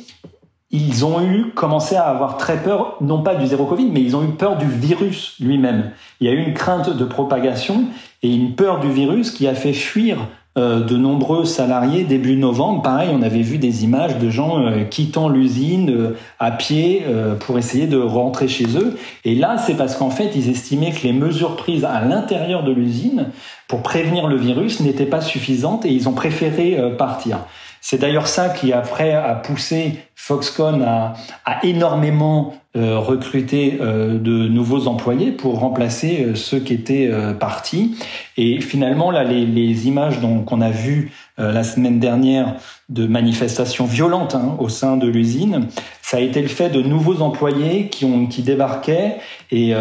ils 0.69 1.05
ont 1.05 1.21
eu 1.21 1.51
commencé 1.55 1.95
à 1.95 2.03
avoir 2.03 2.37
très 2.37 2.61
peur, 2.61 2.97
non 2.99 3.23
pas 3.23 3.35
du 3.35 3.47
zéro 3.47 3.65
Covid, 3.65 3.89
mais 3.91 4.01
ils 4.01 4.15
ont 4.15 4.23
eu 4.23 4.31
peur 4.31 4.57
du 4.57 4.67
virus 4.67 5.35
lui-même. 5.39 5.91
Il 6.19 6.27
y 6.27 6.29
a 6.29 6.33
eu 6.33 6.43
une 6.43 6.53
crainte 6.53 6.95
de 6.95 7.05
propagation 7.05 7.85
et 8.21 8.33
une 8.33 8.53
peur 8.53 8.79
du 8.79 8.91
virus 8.91 9.31
qui 9.31 9.47
a 9.47 9.55
fait 9.55 9.73
fuir 9.73 10.17
euh, 10.57 10.79
de 10.83 10.97
nombreux 10.97 11.45
salariés 11.45 12.03
début 12.03 12.35
novembre. 12.35 12.81
Pareil, 12.81 13.09
on 13.13 13.21
avait 13.21 13.43
vu 13.43 13.59
des 13.59 13.83
images 13.83 14.17
de 14.17 14.31
gens 14.31 14.59
euh, 14.59 14.85
quittant 14.85 15.29
l'usine 15.29 15.91
euh, 15.91 16.17
à 16.39 16.49
pied 16.49 17.05
pour 17.41 17.59
essayer 17.59 17.85
de 17.85 17.99
rentrer 17.99 18.47
chez 18.47 18.65
eux. 18.75 18.97
Et 19.23 19.35
là, 19.35 19.57
c'est 19.59 19.75
parce 19.75 19.95
qu'en 19.95 20.09
fait, 20.09 20.31
ils 20.35 20.49
estimaient 20.49 20.91
que 20.91 21.03
les 21.03 21.13
mesures 21.13 21.55
prises 21.55 21.85
à 21.85 22.01
l'intérieur 22.01 22.63
de 22.63 22.71
l'usine 22.71 23.27
pour 23.67 23.83
prévenir 23.83 24.27
le 24.27 24.35
virus 24.35 24.79
n'étaient 24.79 25.05
pas 25.05 25.21
suffisantes 25.21 25.85
et 25.85 25.91
ils 25.91 26.09
ont 26.09 26.13
préféré 26.13 26.77
partir. 26.97 27.39
C'est 27.81 27.99
d'ailleurs 27.99 28.27
ça 28.27 28.49
qui 28.49 28.73
après 28.73 29.13
a 29.13 29.35
poussé 29.35 29.99
Foxconn 30.15 30.81
à, 30.83 31.13
énormément 31.63 32.53
recruter 32.75 33.71
de 33.71 34.47
nouveaux 34.47 34.87
employés 34.87 35.31
pour 35.31 35.59
remplacer 35.59 36.35
ceux 36.35 36.59
qui 36.59 36.73
étaient 36.73 37.09
partis. 37.39 37.97
Et 38.35 38.61
finalement, 38.61 39.09
là, 39.09 39.23
les, 39.23 39.45
les 39.45 39.87
images 39.87 40.19
qu'on 40.19 40.61
a 40.61 40.69
vues 40.69 41.11
la 41.37 41.63
semaine 41.63 41.99
dernière 41.99 42.55
de 42.89 43.07
manifestations 43.07 43.85
violentes 43.85 44.35
hein, 44.35 44.55
au 44.59 44.69
sein 44.69 44.95
de 44.97 45.07
l'usine, 45.07 45.67
ça 46.01 46.17
a 46.17 46.19
été 46.19 46.41
le 46.41 46.47
fait 46.47 46.69
de 46.69 46.81
nouveaux 46.81 47.21
employés 47.21 47.87
qui, 47.89 48.05
ont, 48.05 48.27
qui 48.27 48.43
débarquaient 48.43 49.17
et 49.51 49.73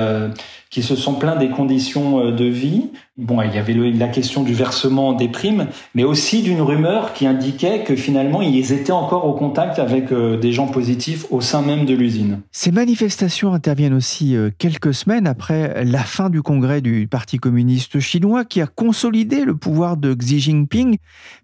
qui 0.77 0.83
se 0.83 0.95
sont 0.95 1.15
plaints 1.15 1.37
des 1.37 1.49
conditions 1.49 2.21
euh, 2.21 2.33
de 2.33 2.45
vie. 2.45 2.91
Bon, 3.17 3.41
il 3.41 3.55
y 3.55 3.57
avait 3.57 3.73
la 3.73 4.09
question 4.09 4.43
du 4.43 4.53
versement 4.53 5.15
des 5.15 5.29
primes, 5.29 5.69
mais 5.95 6.05
aussi 6.05 6.43
d'une 6.43 6.61
rumeur 6.61 7.15
qui 7.15 7.27
indiquait 7.27 7.83
que 7.83 7.97
finalement, 7.97 8.43
ils 8.43 8.75
étaient 8.75 8.93
encore 8.93 9.27
au 9.27 9.33
contact 9.33 9.79
avec 9.79 10.13
euh, 10.13 10.37
des 10.37 10.53
gens 10.53 10.67
positifs 10.67 11.25
au 11.31 11.41
sein 11.41 11.63
même 11.63 11.87
de 11.87 11.95
l'usine. 11.95 12.43
Ces 12.53 12.73
manifestations 12.73 13.55
interviennent 13.55 13.95
aussi 13.95 14.37
euh, 14.37 14.51
quelques 14.59 14.93
semaines 14.93 15.27
après 15.27 15.83
la 15.83 16.01
fin 16.01 16.29
du 16.29 16.43
congrès 16.43 16.83
du 16.83 17.09
Parti 17.09 17.39
communiste 17.39 17.99
chinois 17.99 18.45
qui 18.45 18.61
a 18.61 18.67
consolidé 18.67 19.47
le 19.47 19.57
pouvoir 19.57 19.97
de 19.97 20.13
Xi 20.13 20.41
Jinping. 20.41 20.99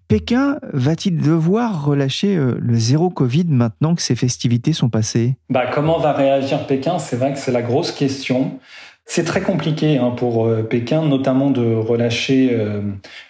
Pékin 0.08 0.58
va-t-il 0.74 1.22
devoir 1.22 1.86
relâcher 1.86 2.36
le 2.36 2.74
zéro 2.76 3.08
Covid 3.08 3.46
maintenant 3.48 3.94
que 3.94 4.02
ces 4.02 4.14
festivités 4.14 4.74
sont 4.74 4.90
passées? 4.90 5.36
Bah, 5.48 5.70
Comment 5.72 5.98
va 5.98 6.12
réagir 6.12 6.66
Pékin? 6.66 6.98
C'est 6.98 7.16
vrai 7.16 7.32
que 7.32 7.38
c'est 7.38 7.52
la 7.52 7.62
grosse 7.62 7.92
question. 7.92 8.58
C'est 9.04 9.24
très 9.24 9.42
compliqué 9.42 9.98
hein, 9.98 10.10
pour 10.16 10.46
euh, 10.46 10.62
Pékin, 10.62 11.02
notamment 11.02 11.50
de 11.50 11.74
relâcher 11.74 12.50
euh, 12.52 12.80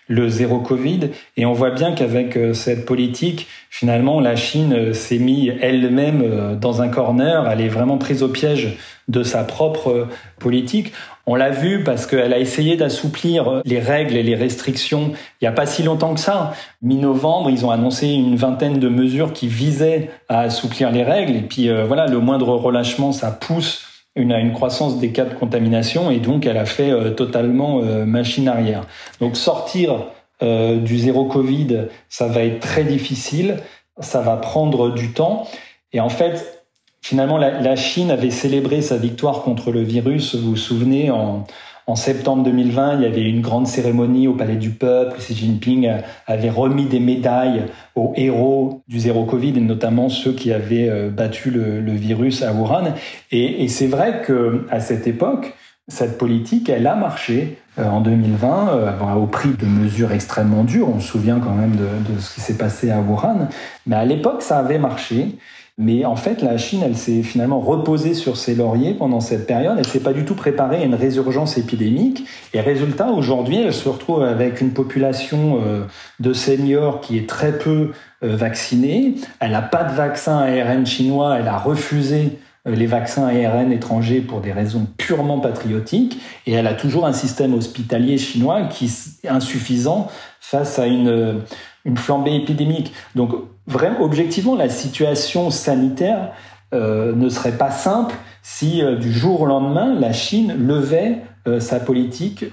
le 0.07 0.29
zéro 0.29 0.61
Covid. 0.61 1.11
Et 1.37 1.47
on 1.47 1.55
voit 1.55 1.71
bien 1.71 1.93
qu'avec 1.93 2.37
euh, 2.37 2.53
cette 2.53 2.85
politique, 2.85 3.49
finalement, 3.71 4.21
la 4.21 4.37
Chine 4.37 4.93
s'est 4.93 5.19
mise 5.19 5.55
elle-même 5.61 6.57
dans 6.61 6.83
un 6.83 6.89
corner. 6.89 7.51
Elle 7.51 7.63
est 7.63 7.69
vraiment 7.69 7.97
prise 7.97 8.23
au 8.23 8.29
piège 8.29 8.77
de 9.09 9.23
sa 9.23 9.45
propre 9.45 10.09
politique. 10.39 10.93
On 11.27 11.35
l'a 11.35 11.51
vu 11.51 11.83
parce 11.83 12.07
qu'elle 12.07 12.33
a 12.33 12.39
essayé 12.39 12.77
d'assouplir 12.77 13.63
les 13.65 13.81
règles 13.81 14.17
et 14.17 14.23
les 14.23 14.35
restrictions 14.35 15.13
il 15.41 15.45
n'y 15.45 15.49
a 15.49 15.53
pas 15.53 15.67
si 15.67 15.83
longtemps 15.83 16.15
que 16.15 16.21
ça. 16.21 16.53
Mi-novembre, 16.83 17.51
ils 17.51 17.65
ont 17.65 17.71
annoncé 17.71 18.09
une 18.09 18.37
vingtaine 18.37 18.79
de 18.79 18.89
mesures 18.89 19.33
qui 19.33 19.49
visaient 19.49 20.11
à 20.29 20.41
assouplir 20.41 20.91
les 20.91 21.03
règles. 21.03 21.35
Et 21.35 21.43
puis 21.43 21.71
voilà, 21.87 22.07
le 22.07 22.19
moindre 22.19 22.51
relâchement, 22.51 23.13
ça 23.13 23.31
pousse 23.31 23.92
une, 24.15 24.33
une 24.33 24.53
croissance 24.53 24.99
des 24.99 25.11
cas 25.11 25.25
de 25.25 25.35
contamination 25.35 26.11
et 26.11 26.19
donc 26.19 26.47
elle 26.47 26.59
a 26.59 26.67
fait 26.67 26.91
euh, 26.91 27.11
totalement 27.11 27.81
euh, 27.83 28.05
machine 28.05 28.49
arrière. 28.49 28.87
Donc 29.21 29.37
sortir 29.37 30.07
euh, 30.43 30.79
du 30.79 30.99
zéro 30.99 31.27
Covid, 31.27 31.87
ça 32.09 32.27
va 32.27 32.43
être 32.43 32.61
très 32.61 32.85
difficile, 32.85 33.57
ça 34.01 34.21
va 34.21 34.37
prendre 34.37 34.91
du 34.91 35.13
temps. 35.13 35.47
Et 35.93 36.01
en 36.01 36.09
fait, 36.09 36.65
finalement, 37.01 37.39
la, 37.39 37.61
la 37.61 37.77
Chine 37.77 38.11
avait 38.11 38.31
célébré 38.31 38.83
sa 38.83 38.97
victoire 38.97 39.43
contre 39.43 39.71
le 39.71 39.83
virus, 39.83 40.35
vous 40.35 40.51
vous 40.51 40.57
souvenez, 40.57 41.11
en, 41.11 41.45
en 41.87 41.97
septembre 41.97 42.45
2020, 42.45 42.97
il 42.97 43.03
y 43.03 43.07
avait 43.07 43.29
une 43.29 43.41
grande 43.41 43.67
cérémonie 43.67 44.29
au 44.29 44.35
Palais 44.35 44.57
du 44.57 44.71
Peuple. 44.71 45.19
Xi 45.19 45.35
Jinping 45.35 45.91
avait 46.27 46.51
remis 46.51 46.87
des 46.87 47.01
médailles 47.01 47.65
aux 47.97 48.13
héros 48.17 48.83
du 48.87 49.01
zéro 49.01 49.25
Covid, 49.25 49.55
et 49.57 49.61
notamment 49.61 50.09
ceux 50.09 50.33
qui 50.33 50.53
avaient 50.53 50.89
euh, 50.89 51.11
battu 51.11 51.51
le, 51.51 51.93
virus 51.93 52.43
à 52.43 52.53
Wuhan. 52.53 52.95
Et, 53.31 53.67
c'est 53.69 53.89
vrai 53.89 54.23
que 54.25 54.67
à 54.71 54.81
cette 54.81 55.07
époque, 55.07 55.55
cette 55.89 56.19
politique, 56.19 56.69
elle 56.69 56.87
a 56.87 56.95
marché 56.95 57.59
euh, 57.79 57.85
en 57.85 58.01
2020 58.01 58.69
euh, 58.71 59.15
au 59.15 59.27
prix 59.27 59.51
de 59.51 59.67
mesures 59.67 60.13
extrêmement 60.13 60.63
dures. 60.63 60.89
On 60.89 61.01
se 61.01 61.09
souvient 61.09 61.41
quand 61.41 61.55
même 61.55 61.75
de, 61.77 62.13
de 62.13 62.21
ce 62.21 62.35
qui 62.35 62.41
s'est 62.41 62.57
passé 62.57 62.91
à 62.91 63.01
Wuhan. 63.01 63.49
Mais 63.87 63.97
à 63.97 64.05
l'époque, 64.05 64.43
ça 64.43 64.59
avait 64.59 64.79
marché. 64.79 65.37
Mais 65.79 66.05
en 66.05 66.17
fait, 66.17 66.43
la 66.43 66.59
Chine, 66.59 66.83
elle 66.85 66.97
s'est 66.97 67.23
finalement 67.23 67.59
reposée 67.59 68.13
sur 68.13 68.37
ses 68.37 68.55
lauriers 68.55 68.93
pendant 68.93 69.21
cette 69.21 69.47
période. 69.47 69.77
Elle 69.79 69.87
s'est 69.87 70.01
pas 70.01 70.13
du 70.13 70.27
tout 70.27 70.35
préparée 70.35 70.83
à 70.83 70.85
une 70.85 70.95
résurgence 70.95 71.57
épidémique. 71.57 72.27
Et 72.53 72.61
résultat, 72.61 73.09
aujourd'hui, 73.09 73.63
elle 73.63 73.73
se 73.73 73.89
retrouve 73.89 74.23
avec 74.23 74.61
une 74.61 74.73
population 74.73 75.61
euh, 75.65 75.85
de 76.21 76.35
seniors 76.35 77.01
qui 77.01 77.17
est 77.17 77.27
très 77.27 77.57
peu 77.59 77.93
euh, 78.23 78.37
vaccinée. 78.37 79.15
Elle 79.41 79.53
n'a 79.53 79.63
pas 79.63 79.85
de 79.85 79.95
vaccin 79.95 80.41
ARN 80.41 80.85
chinois. 80.85 81.39
Elle 81.39 81.49
a 81.49 81.57
refusé 81.57 82.39
euh, 82.69 82.75
les 82.75 82.87
vaccins 82.87 83.27
ARN 83.27 83.73
étrangers 83.73 84.21
pour 84.21 84.43
des 84.43 84.53
raisons 84.53 84.87
purement 84.99 85.41
patriotiques. 85.41 86.21
Et 86.47 86.53
elle 86.53 86.67
a 86.67 86.75
toujours 86.75 87.07
un 87.07 87.15
système 87.15 87.55
hospitalier 87.55 88.19
chinois 88.19 88.65
qui 88.65 88.93
est 89.25 89.29
insuffisant 89.29 90.09
face 90.39 90.79
à 90.79 90.87
une, 90.87 91.41
une 91.87 91.97
flambée 91.97 92.37
épidémique. 92.37 92.93
Donc, 93.15 93.33
vraiment, 93.67 94.03
objectivement, 94.03 94.57
la 94.57 94.69
situation 94.69 95.51
sanitaire 95.51 96.33
euh, 96.75 97.15
ne 97.15 97.29
serait 97.29 97.59
pas 97.59 97.71
simple 97.71 98.15
si 98.43 98.83
euh, 98.83 98.97
du 98.97 99.13
jour 99.13 99.43
au 99.43 99.47
lendemain, 99.47 99.95
la 99.95 100.13
Chine 100.13 100.55
levait 100.59 101.19
euh, 101.47 101.61
sa 101.61 101.81
politique 101.81 102.45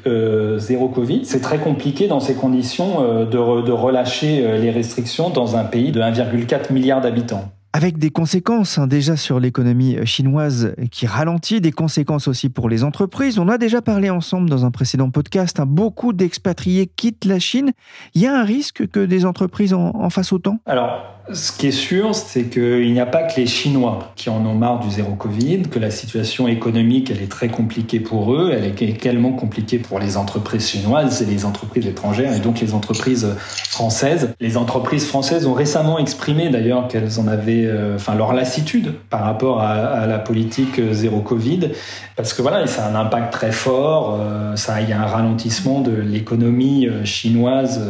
zéro 0.58 0.90
Covid. 0.90 1.26
C'est 1.26 1.42
très 1.42 1.60
compliqué 1.60 2.08
dans 2.08 2.20
ces 2.20 2.36
conditions 2.36 3.26
de, 3.26 3.62
de 3.62 3.72
relâcher 3.72 4.58
les 4.58 4.72
restrictions 4.72 5.30
dans 5.30 5.56
un 5.56 5.64
pays 5.64 5.92
de 5.92 6.02
1,4 6.02 6.74
milliard 6.74 7.02
d'habitants 7.02 7.52
avec 7.74 7.98
des 7.98 8.10
conséquences 8.10 8.78
hein, 8.78 8.88
déjà 8.88 9.16
sur 9.16 9.40
l'économie 9.40 9.98
chinoise 10.06 10.74
qui 10.92 11.06
ralentit, 11.06 11.62
des 11.62 11.72
conséquences 11.72 12.28
aussi 12.28 12.50
pour 12.50 12.70
les 12.70 12.84
entreprises. 12.84 13.40
On 13.40 13.48
a 13.48 13.58
déjà 13.58 13.82
parlé 13.82 14.10
ensemble 14.10 14.50
dans 14.50 14.66
un 14.66 14.72
précédent 14.72 15.10
podcast, 15.10 15.60
hein, 15.60 15.66
beaucoup 15.68 16.14
d'expatriés 16.14 16.88
quittent 16.88 17.26
la 17.26 17.40
Chine. 17.40 17.72
Il 18.16 18.22
y 18.22 18.28
a 18.28 18.36
un 18.36 18.44
risque 18.44 18.88
que 18.88 19.06
des 19.06 19.26
entreprises 19.26 19.74
en, 19.74 19.92
en 19.96 20.10
fassent 20.10 20.34
autant? 20.34 20.60
Alors, 20.66 21.04
ce 21.32 21.52
qui 21.52 21.68
est 21.68 21.72
sûr, 21.72 22.16
c'est 22.16 22.46
qu'il 22.46 22.92
n'y 22.92 23.00
a 23.00 23.06
pas 23.06 23.22
que 23.24 23.40
les 23.40 23.46
Chinois 23.46 24.12
qui 24.16 24.32
en 24.32 24.44
ont 24.46 24.56
marre 24.56 24.80
du 24.80 24.90
zéro 24.90 25.14
Covid, 25.14 25.64
que 25.64 25.78
la 25.78 25.92
situation 25.92 26.48
économique, 26.48 27.12
elle 27.12 27.22
est 27.22 27.30
très 27.30 27.50
compliquée 27.50 28.00
pour 28.00 28.34
eux, 28.34 28.50
elle 28.52 28.66
est 28.66 28.82
également 28.82 29.34
compliquée 29.34 29.78
pour 29.78 30.00
les 30.00 30.18
entreprises 30.18 30.68
chinoises 30.68 31.22
et 31.22 31.26
les 31.26 31.46
entreprises 31.46 31.86
étrangères, 31.86 32.34
et 32.34 32.40
donc 32.40 32.60
les 32.60 32.74
entreprises 32.74 33.28
françaises. 33.38 34.34
Les 34.40 34.58
entreprises 34.58 35.06
françaises 35.06 35.46
ont 35.46 35.54
récemment 35.54 36.00
exprimé 36.00 36.50
d'ailleurs 36.50 36.88
qu'elles 36.88 37.20
en 37.20 37.28
avaient, 37.28 37.69
euh, 37.70 37.98
leur 38.18 38.34
lassitude 38.34 38.94
par 39.10 39.22
rapport 39.22 39.62
à, 39.62 40.06
la 40.06 40.20
politique 40.20 40.82
zéro 40.92 41.22
Covid, 41.22 41.72
parce 42.16 42.34
que 42.34 42.42
voilà, 42.42 42.68
ça 42.68 42.86
a 42.86 42.90
un 42.90 42.96
impact 42.96 43.32
très 43.32 43.52
fort, 43.52 44.20
euh, 44.20 44.56
ça, 44.56 44.82
il 44.82 44.90
y 44.90 44.94
a 44.94 45.02
un 45.02 45.06
ralentissement 45.06 45.82
de 45.82 45.92
l'économie 45.92 46.88
euh, 46.88 47.06
chinoise 47.06 47.82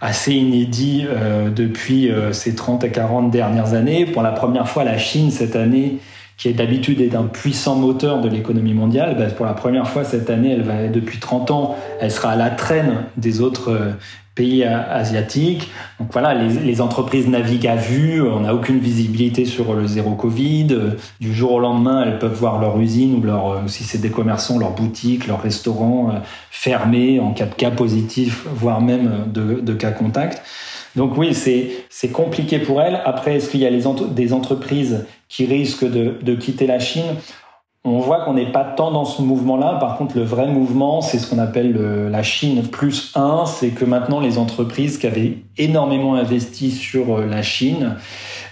assez 0.00 0.32
inédit 0.32 1.04
euh, 1.06 1.50
depuis 1.50 2.10
euh, 2.10 2.32
ces 2.32 2.54
30 2.54 2.84
à 2.84 2.88
40 2.88 3.30
dernières 3.30 3.74
années. 3.74 4.06
Pour 4.06 4.22
la 4.22 4.32
première 4.32 4.68
fois, 4.68 4.84
la 4.84 4.98
Chine, 4.98 5.30
cette 5.30 5.56
année, 5.56 5.98
qui 6.40 6.54
d'habitude 6.54 7.02
est 7.02 7.14
un 7.14 7.24
puissant 7.24 7.76
moteur 7.76 8.22
de 8.22 8.28
l'économie 8.28 8.72
mondiale, 8.72 9.14
bah, 9.18 9.26
pour 9.26 9.44
la 9.44 9.52
première 9.52 9.86
fois 9.86 10.04
cette 10.04 10.30
année, 10.30 10.52
elle 10.52 10.62
va 10.62 10.88
depuis 10.88 11.18
30 11.18 11.50
ans, 11.50 11.76
elle 12.00 12.10
sera 12.10 12.30
à 12.30 12.36
la 12.36 12.48
traîne 12.48 13.04
des 13.18 13.42
autres 13.42 13.70
euh, 13.70 13.90
pays 14.34 14.64
asiatiques. 14.64 15.70
Donc 15.98 16.08
voilà, 16.12 16.32
les, 16.32 16.80
entreprises 16.80 17.28
naviguent 17.28 17.66
à 17.66 17.76
vue, 17.76 18.22
on 18.22 18.40
n'a 18.40 18.54
aucune 18.54 18.78
visibilité 18.78 19.44
sur 19.44 19.74
le 19.74 19.86
zéro 19.86 20.14
Covid. 20.14 20.78
Du 21.20 21.34
jour 21.34 21.52
au 21.52 21.60
lendemain, 21.60 22.04
elles 22.06 22.18
peuvent 22.18 22.32
voir 22.32 22.58
leur 22.58 22.80
usine 22.80 23.16
ou 23.16 23.22
leur, 23.22 23.52
euh, 23.52 23.60
si 23.66 23.84
c'est 23.84 24.00
des 24.00 24.08
commerçants, 24.08 24.58
leur 24.58 24.70
boutique, 24.70 25.26
leur 25.26 25.42
restaurant 25.42 26.08
euh, 26.08 26.20
fermés 26.50 27.20
en 27.20 27.32
cas 27.32 27.44
de 27.44 27.54
cas 27.54 27.70
positif, 27.70 28.46
voire 28.54 28.80
même 28.80 29.26
de 29.34 29.74
cas 29.74 29.90
contact. 29.90 30.42
Donc 30.96 31.16
oui, 31.16 31.34
c'est 31.34 32.08
compliqué 32.08 32.58
pour 32.58 32.82
elles. 32.82 33.00
Après, 33.04 33.36
est-ce 33.36 33.48
qu'il 33.50 33.60
y 33.60 33.66
a 33.66 33.70
les 33.70 33.84
des 34.10 34.32
entreprises 34.32 35.06
qui 35.28 35.46
risquent 35.46 35.90
de, 35.90 36.16
de 36.22 36.34
quitter 36.34 36.66
la 36.66 36.78
Chine? 36.78 37.16
On 37.82 37.98
voit 37.98 38.26
qu'on 38.26 38.34
n'est 38.34 38.52
pas 38.52 38.64
tant 38.64 38.90
dans 38.90 39.06
ce 39.06 39.22
mouvement-là. 39.22 39.78
Par 39.80 39.96
contre, 39.96 40.14
le 40.18 40.22
vrai 40.22 40.46
mouvement, 40.46 41.00
c'est 41.00 41.18
ce 41.18 41.26
qu'on 41.26 41.38
appelle 41.38 41.72
la 42.10 42.22
Chine 42.22 42.64
plus 42.68 43.12
1. 43.14 43.46
C'est 43.46 43.70
que 43.70 43.86
maintenant, 43.86 44.20
les 44.20 44.36
entreprises 44.36 44.98
qui 44.98 45.06
avaient 45.06 45.38
énormément 45.56 46.14
investi 46.14 46.72
sur 46.72 47.16
euh, 47.16 47.26
la 47.26 47.40
Chine, 47.40 47.96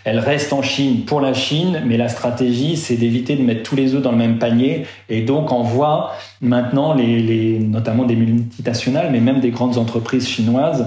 elles 0.04 0.18
restent 0.18 0.54
en 0.54 0.62
Chine 0.62 1.04
pour 1.04 1.20
la 1.20 1.34
Chine, 1.34 1.82
mais 1.84 1.98
la 1.98 2.08
stratégie, 2.08 2.78
c'est 2.78 2.96
d'éviter 2.96 3.36
de 3.36 3.42
mettre 3.42 3.64
tous 3.64 3.76
les 3.76 3.94
œufs 3.94 4.00
dans 4.00 4.12
le 4.12 4.16
même 4.16 4.38
panier. 4.38 4.86
Et 5.10 5.20
donc, 5.20 5.52
on 5.52 5.62
voit 5.62 6.12
maintenant, 6.40 6.94
les, 6.94 7.58
notamment 7.58 8.04
des 8.04 8.16
multinationales, 8.16 9.10
mais 9.12 9.20
même 9.20 9.40
des 9.40 9.50
grandes 9.50 9.76
entreprises 9.76 10.26
chinoises, 10.26 10.86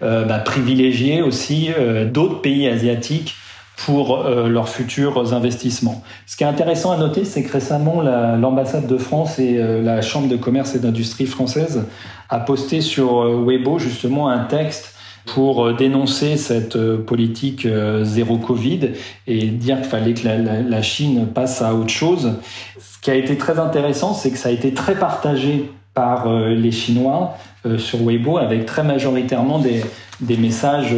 bah, 0.00 0.38
privilégier 0.38 1.22
aussi 1.22 1.70
euh, 1.76 2.04
d'autres 2.04 2.40
pays 2.40 2.68
asiatiques 2.68 3.34
pour 3.76 4.16
euh, 4.16 4.48
leurs 4.48 4.68
futurs 4.68 5.34
investissements. 5.34 6.02
Ce 6.26 6.36
qui 6.36 6.44
est 6.44 6.46
intéressant 6.46 6.92
à 6.92 6.96
noter, 6.96 7.24
c'est 7.24 7.42
que 7.42 7.52
récemment, 7.52 8.00
l'ambassade 8.00 8.86
de 8.86 8.96
France 8.96 9.38
et 9.38 9.58
euh, 9.58 9.82
la 9.82 10.00
Chambre 10.00 10.28
de 10.28 10.36
commerce 10.36 10.74
et 10.74 10.78
d'industrie 10.78 11.26
française 11.26 11.84
a 12.30 12.40
posté 12.40 12.80
sur 12.80 13.22
euh, 13.22 13.44
Weibo 13.46 13.78
justement 13.78 14.28
un 14.28 14.44
texte 14.44 14.94
pour 15.26 15.74
dénoncer 15.74 16.36
cette 16.36 16.78
politique 16.98 17.66
zéro 18.02 18.38
Covid 18.38 18.92
et 19.26 19.46
dire 19.46 19.78
qu'il 19.78 19.86
fallait 19.86 20.14
que 20.14 20.24
la, 20.24 20.82
Chine 20.82 21.26
passe 21.26 21.62
à 21.62 21.74
autre 21.74 21.90
chose. 21.90 22.34
Ce 22.78 23.00
qui 23.00 23.10
a 23.10 23.16
été 23.16 23.36
très 23.36 23.58
intéressant, 23.58 24.14
c'est 24.14 24.30
que 24.30 24.38
ça 24.38 24.50
a 24.50 24.52
été 24.52 24.72
très 24.72 24.94
partagé 24.94 25.68
par 25.94 26.32
les 26.32 26.70
Chinois 26.70 27.36
sur 27.78 28.02
Weibo 28.02 28.38
avec 28.38 28.66
très 28.66 28.82
majoritairement 28.82 29.58
des, 29.58 29.82
des 30.20 30.36
messages 30.36 30.94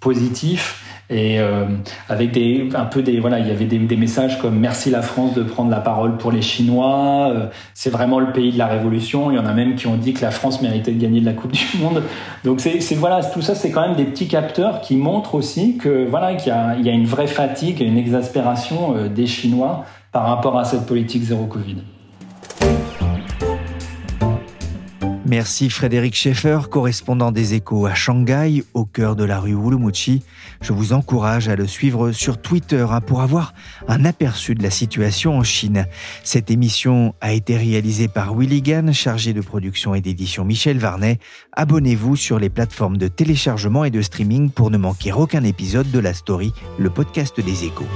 positifs 0.00 0.82
et 1.08 1.38
avec 2.08 2.32
des 2.32 2.68
un 2.74 2.84
peu 2.84 3.00
des 3.00 3.20
voilà 3.20 3.38
il 3.38 3.46
y 3.46 3.50
avait 3.52 3.66
des, 3.66 3.78
des, 3.78 3.96
messages 3.96 4.40
comme 4.40 4.58
merci 4.58 4.90
la 4.90 5.02
France 5.02 5.34
de 5.34 5.44
prendre 5.44 5.70
la 5.70 5.78
parole 5.78 6.16
pour 6.16 6.32
les 6.32 6.42
Chinois 6.42 7.32
c'est 7.74 7.90
vraiment 7.90 8.18
le 8.18 8.32
pays 8.32 8.50
de 8.50 8.58
la 8.58 8.66
révolution 8.66 9.30
il 9.30 9.36
y 9.36 9.38
en 9.38 9.46
a 9.46 9.52
même 9.52 9.76
qui 9.76 9.86
ont 9.86 9.96
dit 9.96 10.14
que 10.14 10.22
la 10.22 10.32
France 10.32 10.60
méritait 10.62 10.90
de 10.90 11.00
gagner 11.00 11.20
de 11.20 11.26
la 11.26 11.32
Coupe 11.32 11.52
du 11.52 11.78
Monde 11.80 12.02
donc 12.42 12.60
c'est 12.60 12.80
voilà 12.96 13.22
tout 13.22 13.40
ça 13.40 13.54
c'est 13.54 13.70
quand 13.70 13.82
même 13.82 13.94
des 13.94 14.04
petits 14.04 14.26
capteurs 14.26 14.80
qui 14.80 14.96
montrent 14.96 15.36
aussi 15.36 15.76
que 15.76 16.04
voilà 16.08 16.34
qu'il 16.34 16.52
y, 16.52 16.86
y 16.86 16.90
a, 16.90 16.92
une 16.92 17.06
vraie 17.06 17.28
fatigue 17.28 17.80
et 17.80 17.84
une 17.84 17.98
exaspération 17.98 18.96
des 19.06 19.26
Chinois 19.26 19.84
par 20.10 20.26
rapport 20.26 20.58
à 20.58 20.64
cette 20.64 20.86
politique 20.86 21.22
zéro 21.22 21.44
Covid. 21.44 21.76
Merci 25.28 25.70
Frédéric 25.70 26.14
Schaeffer, 26.14 26.68
correspondant 26.70 27.32
des 27.32 27.54
échos 27.54 27.86
à 27.86 27.94
Shanghai, 27.94 28.62
au 28.74 28.84
cœur 28.84 29.16
de 29.16 29.24
la 29.24 29.40
rue 29.40 29.56
Wulumuchi. 29.56 30.22
Je 30.60 30.72
vous 30.72 30.92
encourage 30.92 31.48
à 31.48 31.56
le 31.56 31.66
suivre 31.66 32.12
sur 32.12 32.40
Twitter 32.40 32.86
hein, 32.88 33.00
pour 33.00 33.22
avoir 33.22 33.52
un 33.88 34.04
aperçu 34.04 34.54
de 34.54 34.62
la 34.62 34.70
situation 34.70 35.36
en 35.36 35.42
Chine. 35.42 35.86
Cette 36.22 36.48
émission 36.48 37.12
a 37.20 37.32
été 37.32 37.56
réalisée 37.56 38.06
par 38.06 38.36
Willy 38.36 38.62
Gann, 38.62 38.92
chargé 38.92 39.32
de 39.32 39.40
production 39.40 39.96
et 39.96 40.00
d'édition 40.00 40.44
Michel 40.44 40.78
Varnet. 40.78 41.18
Abonnez-vous 41.54 42.14
sur 42.14 42.38
les 42.38 42.48
plateformes 42.48 42.96
de 42.96 43.08
téléchargement 43.08 43.84
et 43.84 43.90
de 43.90 44.02
streaming 44.02 44.50
pour 44.50 44.70
ne 44.70 44.78
manquer 44.78 45.12
aucun 45.12 45.42
épisode 45.42 45.90
de 45.90 45.98
la 45.98 46.14
story, 46.14 46.52
le 46.78 46.88
podcast 46.88 47.40
des 47.40 47.64
échos. 47.64 47.88